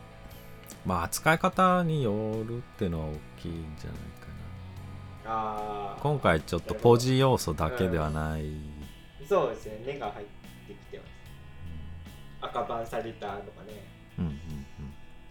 [0.86, 4.30] まあ扱い方によるってのは大きいんじゃないか
[5.26, 8.44] あな今回ちょっとポジ要素だけではない、
[9.28, 9.82] そうですね。
[9.86, 10.39] 根が入って
[12.40, 13.84] 赤バンされたとかね。
[14.18, 14.38] うんうんうん。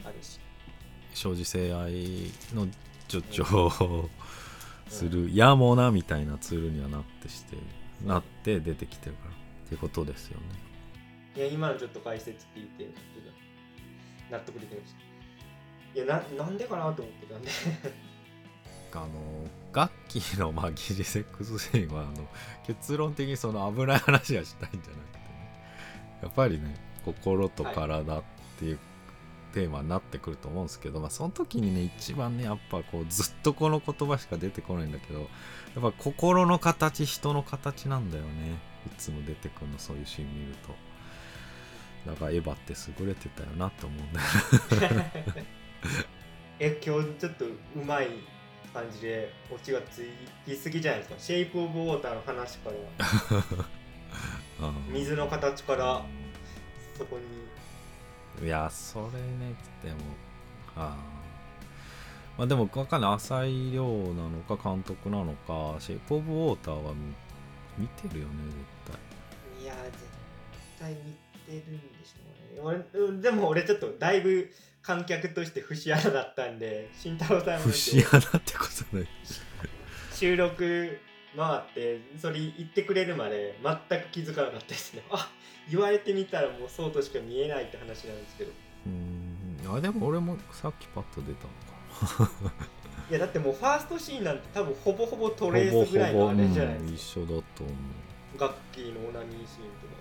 [0.05, 0.39] あるし。
[1.13, 2.67] 生じ性愛の
[3.07, 4.09] 助長を
[4.87, 7.57] するやもなみたいなツールにはなってして
[8.05, 10.45] なって出てきてるからってことですよね。
[11.35, 12.93] いや今のちょっと解説聞いてちょっ
[14.29, 17.49] と納得できましたいやななんでかなと思ってたんで。
[18.91, 22.27] あの楽器のまあ疑似セックスシーンはあの
[22.65, 25.23] 結論的にその危ない話はしたいんじゃなくてね。
[26.23, 26.75] やっぱりね
[27.13, 28.23] 心と体っ
[28.59, 28.79] ていう
[29.53, 35.29] テーマになってくると思うんですけど、まあその時にね一番ねやっぱこうずっとこの言葉しか出てこないんだけどやっ
[35.81, 38.29] ぱ心の形人の形なんだよね。
[38.87, 40.73] いつも出てくるのそういうシーン見ると。
[42.09, 45.03] だからエヴァって優れてたよなって思うんだよ
[46.59, 47.49] え今日ちょっとう
[47.85, 48.07] まい
[48.73, 50.05] 感じでオチがつ
[50.45, 51.19] きすぎじゃないですか。
[51.19, 52.75] シェイプ・オブ・ウォーターの話から。
[54.67, 54.93] うん。
[54.93, 56.05] 水の形から
[56.99, 57.17] そこ
[58.39, 58.45] に。
[58.45, 59.95] いやそれねでも
[60.75, 60.97] ああ
[62.37, 63.13] まあでも分かんない。
[63.15, 63.83] 浅井亮
[64.13, 67.13] なのか監督なのかシェイプ・オブ・ウォーターは見
[67.77, 68.33] 見てるよね
[69.61, 70.05] いや絶
[70.79, 70.97] 対見
[71.45, 72.83] てるんでしょうね。
[72.93, 74.49] 俺うんでも俺ちょっとだいぶ
[74.81, 79.07] 観客として節穴だったんで慎太郎さん節穴ってことない。
[80.13, 80.99] 収録
[81.35, 85.03] 回ってそれ言ってくれるまで全く気づかなかったですね。
[85.11, 85.29] あ
[85.69, 88.51] 言われてみたらもうそうとしか見えないって話なんですけど。
[88.85, 89.77] うーん。
[89.77, 92.53] あでも俺もさっきパッと出たのか。
[93.09, 97.73] いやだってもうファーストシーンなんて多分ほぼほぼトほレースぐらいのあれじゃないうんですか一緒だと思
[98.37, 98.39] う。
[98.39, 99.99] 楽器のオナニーシーンとか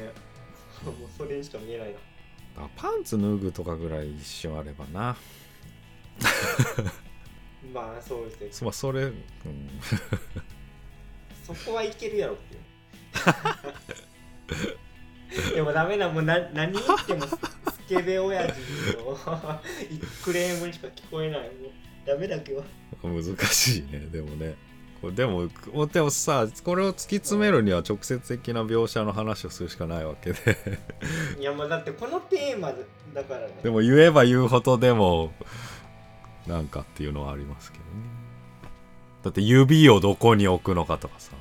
[0.00, 0.12] ね。
[0.84, 1.98] もうそれにしか見えないな。
[2.76, 5.16] パンツ脱ぐとかぐらい一緒あればな
[7.72, 8.48] まあそうですね。
[8.50, 9.14] そまあそれ、うん、
[11.46, 12.58] そこはいけるやろってい
[15.50, 15.54] う。
[15.54, 17.38] でもダメなもうな何言ってもスス
[17.88, 18.58] ケベ親父
[18.96, 19.16] の
[20.24, 21.40] クレームにしか聞こえない。
[21.40, 21.50] もう
[22.06, 22.64] ダメだけど。
[23.02, 24.54] 難しいねでもね。
[25.00, 25.48] これでも
[25.86, 30.58] でもさこれを突き詰めるには直接的な描写の話をするしかないわけで。
[31.38, 32.74] いやまあだってこのテーマ
[33.14, 33.60] だからね。
[33.62, 35.32] でも言えば言うほどでも
[36.50, 37.90] なんかっていうのはありますけどね。
[39.22, 41.32] だって指をどこに置くのかとかさ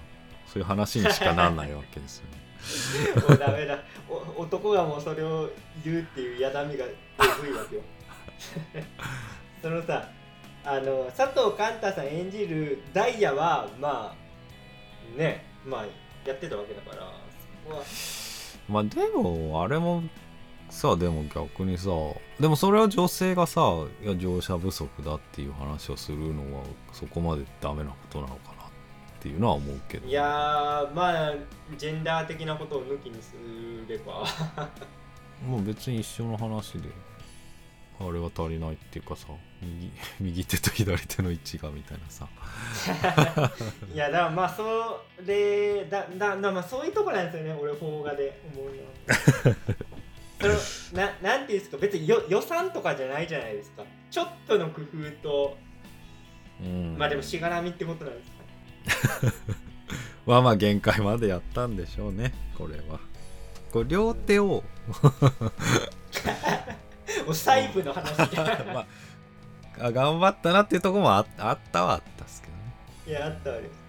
[0.47, 3.21] そういう話にしかなんないわけですよね。
[3.27, 3.79] もうダメだ。
[4.37, 5.49] お男がもうそれを
[5.83, 6.95] 言うっていうやだみがえ
[7.41, 7.81] ぐいわけよ。
[9.61, 10.09] そのさ
[10.63, 15.85] あの佐藤寛太さん演じるダイヤはまあねまあ
[16.27, 17.11] やってたわけだから
[17.65, 17.83] そこは。
[18.67, 20.03] まあでもあれも
[20.69, 21.89] さでも逆にさ
[22.39, 23.61] でもそれは女性がさ
[24.03, 26.63] いや乗車不足だっていう話をするのは
[26.93, 30.07] そこまでダメなことなのかなっていうのは思うけど。
[30.07, 31.33] いやーまあ
[31.77, 33.33] ジェンダー的なことを抜きにす
[33.87, 34.23] れば
[35.45, 36.89] もう別に一緒の話で
[37.99, 39.27] あれは足りないっていうかさ
[39.61, 39.91] 右
[40.21, 42.27] 右手と左手の位置がみたいなさ。
[43.93, 49.57] いやだからまあそれだだだまあそういうとこなんですよね俺邦画で思うのは
[50.39, 50.53] その
[50.93, 53.83] ななんていうんですか別によ予算とかじゃないじゃないですか。
[54.09, 54.87] ちょっとの工夫
[55.21, 55.57] と
[56.61, 56.97] うん。
[56.97, 58.31] まあでもしがらみってことなんです
[59.31, 59.33] か
[60.25, 62.99] まあまあ限界までやったんでしょうねこれは。
[63.71, 64.63] これ両手を。
[67.27, 68.37] お細部の話で。
[68.73, 68.85] まあ
[69.81, 72.59] あ頑張ったなっていうところもああったはあったっすけどね。
[73.07, 73.79] いやあったわけです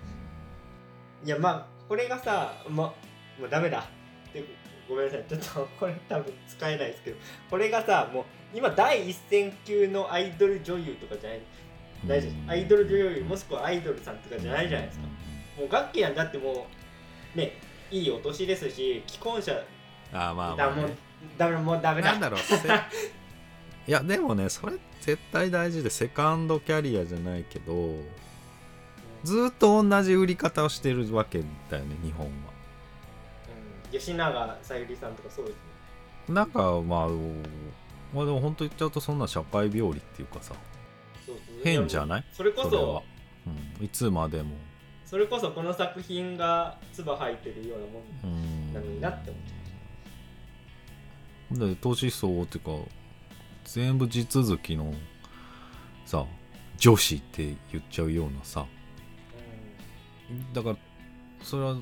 [1.25, 2.95] いやまあこれがさも
[3.39, 3.89] うもうダメだ
[4.91, 5.25] ごめんなさい。
[5.29, 7.17] ちょっとこれ多分使えないですけど。
[7.49, 11.41] これがさもう今第一線級のアイドル女優とかじゃない？
[12.07, 12.51] 大丈夫？
[12.51, 15.05] アイドル女優もしくはアイドルさんとかじゃないじゃないですか。
[15.59, 16.67] もう楽器なんだっても
[17.35, 17.53] うね
[17.91, 19.53] いいお年ですし既婚者
[20.13, 20.71] ああまあまだ
[21.51, 22.13] もうもうダメだ。
[22.13, 22.57] なんだろうせ
[23.87, 27.95] いやでもねそれ絶対大事でセカンドキャリアじゃないけど
[29.25, 32.33] ずーっと同じ売り方をしてるわけだよね日本は。
[32.33, 32.50] うん
[33.91, 35.61] 吉永小百合さんとかそうですね。
[36.35, 37.09] なんかまあ
[38.15, 40.55] まあでも本当言っちゃうとそんな社会病理っていうかさ
[41.27, 41.65] そうそう。
[41.65, 42.25] 変じゃない？
[42.33, 43.05] それこそ
[43.47, 44.57] れうん、いつまでも。
[45.07, 49.43] それこそこの作品が唾吐いてるようなもうんんなのになって思っ
[51.57, 52.71] ちゃで年相応っていうか
[53.65, 54.95] 全部地続きの
[56.05, 56.25] さ
[56.79, 58.67] 女子って言っちゃうようなさ。
[60.31, 60.77] う、だから
[61.43, 61.77] それは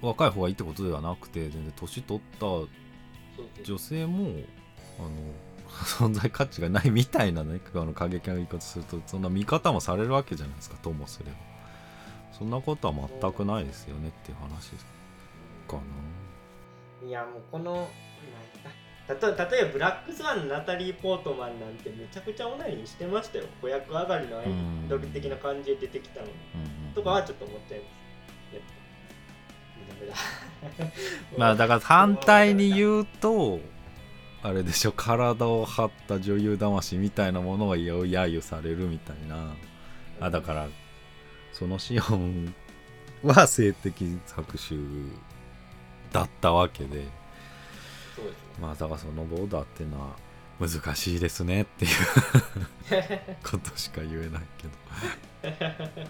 [0.00, 2.46] 若い方がいいってことではなくて全然年取った
[3.64, 4.30] 女性も
[4.98, 11.48] あの存在価値がないみたいなね あの過激な言い方するとそんな見方もされるわけじゃないですかともすれば。
[12.38, 14.70] そんなことは全くないですよねっていう話
[15.66, 15.76] か
[17.02, 17.08] な。
[17.08, 17.88] いやもうこの
[19.08, 23.46] 例えばブラックスワンのナタリー・ポートマンなんてめちゃくちゃオナニーしてましたよ。
[23.60, 24.46] 子役上がりのアイ
[24.88, 26.26] ドル的な感じで出てきたの
[26.94, 28.07] とかはちょっと思っちゃいます
[31.36, 33.60] まあだから反対に言うと
[34.42, 39.54] あれでしょ体を張った女優魂みたいなものが揶揄されるみたいな。
[40.20, 40.68] あだから
[41.52, 42.54] そのシオン
[43.24, 44.80] は性的搾取
[46.12, 47.04] だったわけで。
[48.14, 48.38] そうですね。
[48.60, 50.16] まあだからそのボーダーっていうのは
[50.60, 51.90] 難しいですねっていう。
[53.44, 56.08] ことしか言えないけど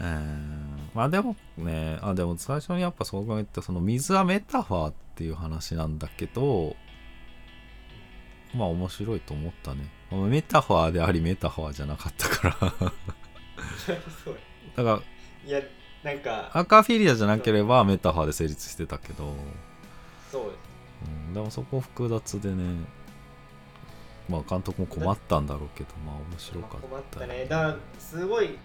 [0.00, 6.74] うんまあでもねあでも最初にやっぱそう考えたその水はメタファーっていう話なんだけど
[8.54, 9.88] まあ面白いと思ったね。
[10.10, 12.72] メタファーでありメタファーじゃなかったから。
[14.74, 15.00] だから
[15.46, 15.60] いや
[16.02, 19.32] なんかアカフィリアじゃなければメタファーで成立してたけど、
[20.32, 20.54] そうです。
[21.06, 22.86] うん、でもそこ複雑でね。
[24.28, 27.46] まあ監督も困ったんだろうけどまあ面白かった困ったね。
[27.48, 28.58] だからすごい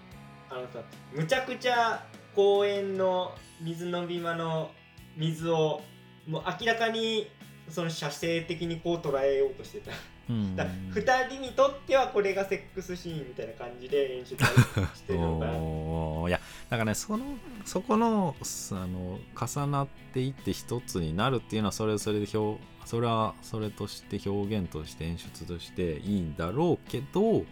[0.50, 0.80] あのさ
[1.14, 4.70] むちゃくちゃ公園の水飲み場の
[5.16, 5.82] 水を
[6.26, 7.28] もう明らかに
[7.68, 9.92] その射精的にこう捉えようとしてた。
[10.28, 10.56] うん。
[10.56, 16.28] だ2人にとってはこれがセックスシーンみたいな感じで演出してるのかな。
[16.28, 17.24] いやだからねその
[17.64, 27.44] そこのすあの重なっていって一つになるっていうのはそれはそれで表それはそれとして表現として演出としていいんだろうけど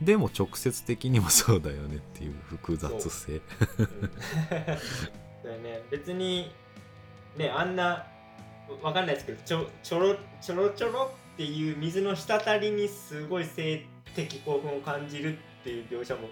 [0.00, 3.32] でも直接的にもそうだよねっていう複雑性。
[3.32, 3.36] う。
[3.36, 3.40] ん
[5.44, 5.82] だよね。
[5.90, 6.50] 別に
[7.36, 8.06] ねあんな
[8.82, 16.28] わかんないですけどちょちょろちょろちょろっていう水の滴りにすごい性的興奮を感じるっていう描写も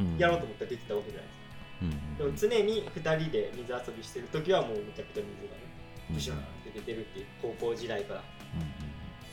[0.00, 0.18] うん。
[0.18, 1.42] やろうと思ったらできたわけじゃないですか、
[1.82, 5.62] うんでも常に2人で水遊びしてる時はもうめちゃくちゃ水がね
[6.10, 8.22] ブシューンって出てるっていう高校時代から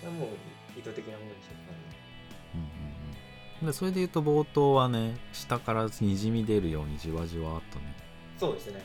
[0.03, 0.09] うん。
[0.09, 0.29] うんもう
[0.79, 1.88] 意図的なものでしょうか
[3.61, 7.95] でそれで言うと冒頭はね下からにじみ出るようにじわじわっとね、
[8.39, 8.81] そうですね。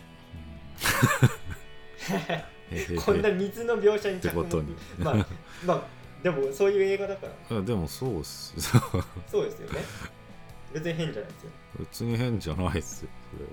[2.91, 3.01] うん。
[3.05, 4.43] こんな水の描写に着目。
[4.43, 4.75] ことに。
[4.99, 5.27] まあ
[5.65, 5.83] まあ
[6.23, 7.63] でもそういう映画だから。
[7.63, 8.55] でもそうっす。
[9.31, 9.81] そうですよね。
[10.73, 11.51] 別に変じゃないですよ。
[11.79, 13.51] 別に変じゃないっすよそれは。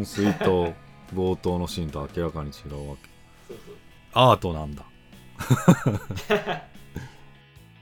[0.00, 0.74] 噴水と
[1.12, 3.08] 冒頭のシーンと明らかに違うわけ。
[3.48, 3.76] そうそう。
[4.12, 4.84] アートなんだ。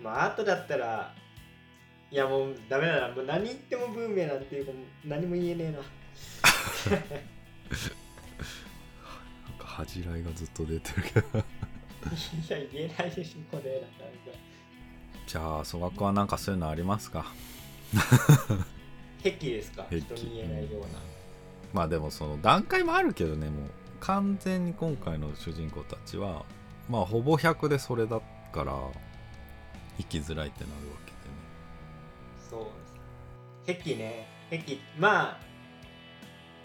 [0.03, 1.15] まああとだったら
[2.15, 3.15] いやもうダメだな。
[3.15, 4.73] もう何言っても文明なんていうか
[5.05, 5.81] 何も言えねえな。
[9.59, 11.27] 恥じらいがずっと出てるけど。
[11.39, 11.45] いや
[12.73, 13.81] 言えないでしょこれ。
[13.81, 14.39] なかなか。
[15.27, 17.27] じゃあ曽我君はなんかそういうのありますか？
[19.21, 19.83] 癖ですか？
[19.91, 19.99] 癖。
[19.99, 20.87] 人に言えないような。
[21.73, 23.71] まあでもその段階もあるけどねもう。
[23.99, 26.45] 完全に今回の主人公たちは
[26.89, 28.21] まあほぼ100でそれだ
[28.53, 28.79] から
[29.99, 30.97] 生きづらいってなるわ
[32.55, 33.83] そうです。
[33.83, 34.29] 癖ね。
[34.51, 34.79] 癖。
[34.99, 35.39] まあ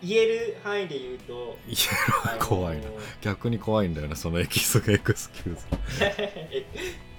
[0.01, 2.83] 言える範囲で言うといや怖いな。
[3.21, 5.65] 逆に怖いんだよねそのエキスエクスキューズ。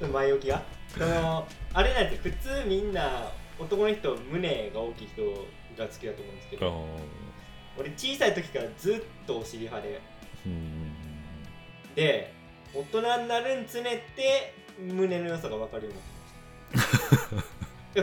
[0.01, 0.63] え前置きが？
[0.89, 5.23] そのあれなんですよ普通みんな男の人胸が大きい人
[5.77, 6.87] が好きだと思うんですけど
[7.79, 10.01] 俺小さい時からずっとお尻派で。
[10.47, 10.93] うん
[11.95, 12.33] で
[12.73, 17.50] 大人になるにつれて胸の良さが分かるようになってました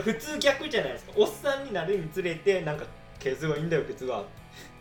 [0.00, 1.12] 普通逆じゃないですか。
[1.16, 2.84] おっさんになるにつれてなんか
[3.18, 4.24] ケツがいいんだよケツがっ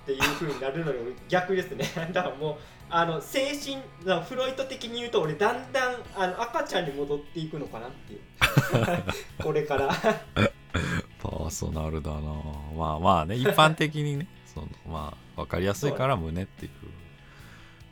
[0.05, 1.85] ていう風になるのよ逆ですね。
[2.13, 2.57] だからもう
[2.89, 8.21] あの精神なフロイト的に言うと俺だんだんあの赤ちゃんに戻っていくのかなっていう。
[9.43, 9.89] これから。
[11.19, 12.19] パーソナルだな。
[12.75, 16.69] まあまあね一般的にねそのまあ分かりやすいから胸ってい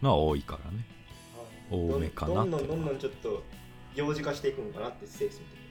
[0.02, 0.86] うのは多いからね。
[1.70, 3.44] 多めかなどんどんどんどんちょっと
[3.96, 5.65] 幼児化していくのかなって精神的に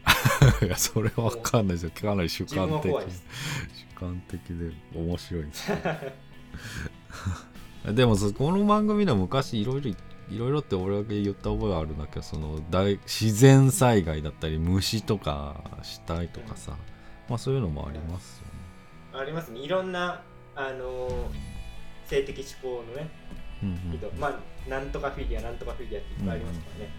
[0.62, 1.90] いやそれは分かんないですよ。
[1.90, 2.92] かなり主観的。
[2.92, 2.98] 主
[3.98, 5.44] 観的で面白い。
[5.44, 5.72] で す
[7.94, 9.96] でもそこの番組でも昔いろいろい
[10.38, 16.76] ろいろって俺が言った覚えがあるんだけどその大自然災害だったり虫とか死体とかさ、
[17.28, 19.20] まあそういうのもありますよね。
[19.20, 19.60] ありますね。
[19.60, 20.22] いろんな
[20.54, 21.26] あのー
[22.06, 23.10] 性的指向のね
[23.62, 23.98] うんうん。
[23.98, 26.90] 人、まあなんとかフィギュアなんとかフィギュアっていっぱいありますからね、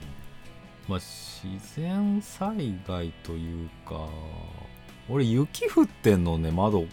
[0.88, 4.08] まあ自然災害というか
[5.10, 6.86] 俺雪降ってんのね窓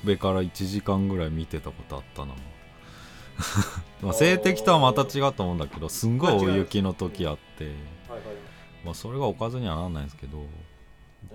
[0.00, 2.34] 辺から1時間ぐらい見てたことあったな
[4.02, 7.72] まあ性的とはまた違うと思うんだけどすんごい大雪の時あって。
[8.84, 10.42] まあそれがおかずにはならないんですけどう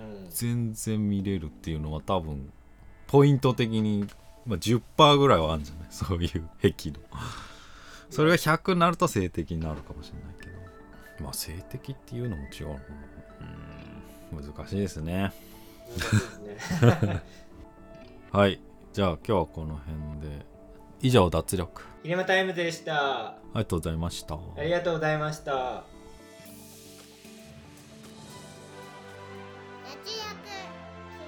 [0.01, 0.27] ん。
[0.29, 2.51] 全然見れるっていうのは多分
[3.07, 4.07] ポイント的に、
[4.45, 5.87] まあ、10%ぐらいはあるんじゃない？
[5.91, 6.99] そういう癖の。
[8.09, 10.32] それが100になると性的になるかもしれない
[11.23, 12.77] まあ性的っていうのも違う
[14.33, 15.31] うん難しいですね。
[18.31, 18.59] はい。
[18.93, 20.45] じゃあ今日はこの辺で。
[21.01, 21.83] 以上脱力。
[22.01, 23.27] ヒレマタイムズでした。
[23.27, 24.35] ありがとうございました。
[24.35, 25.83] ありがとうございました。
[29.83, 30.23] 脱力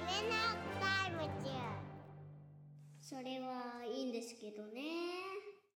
[0.08, 0.36] 決めな
[0.80, 1.50] タイム中。
[3.02, 4.85] それはいいんですけどね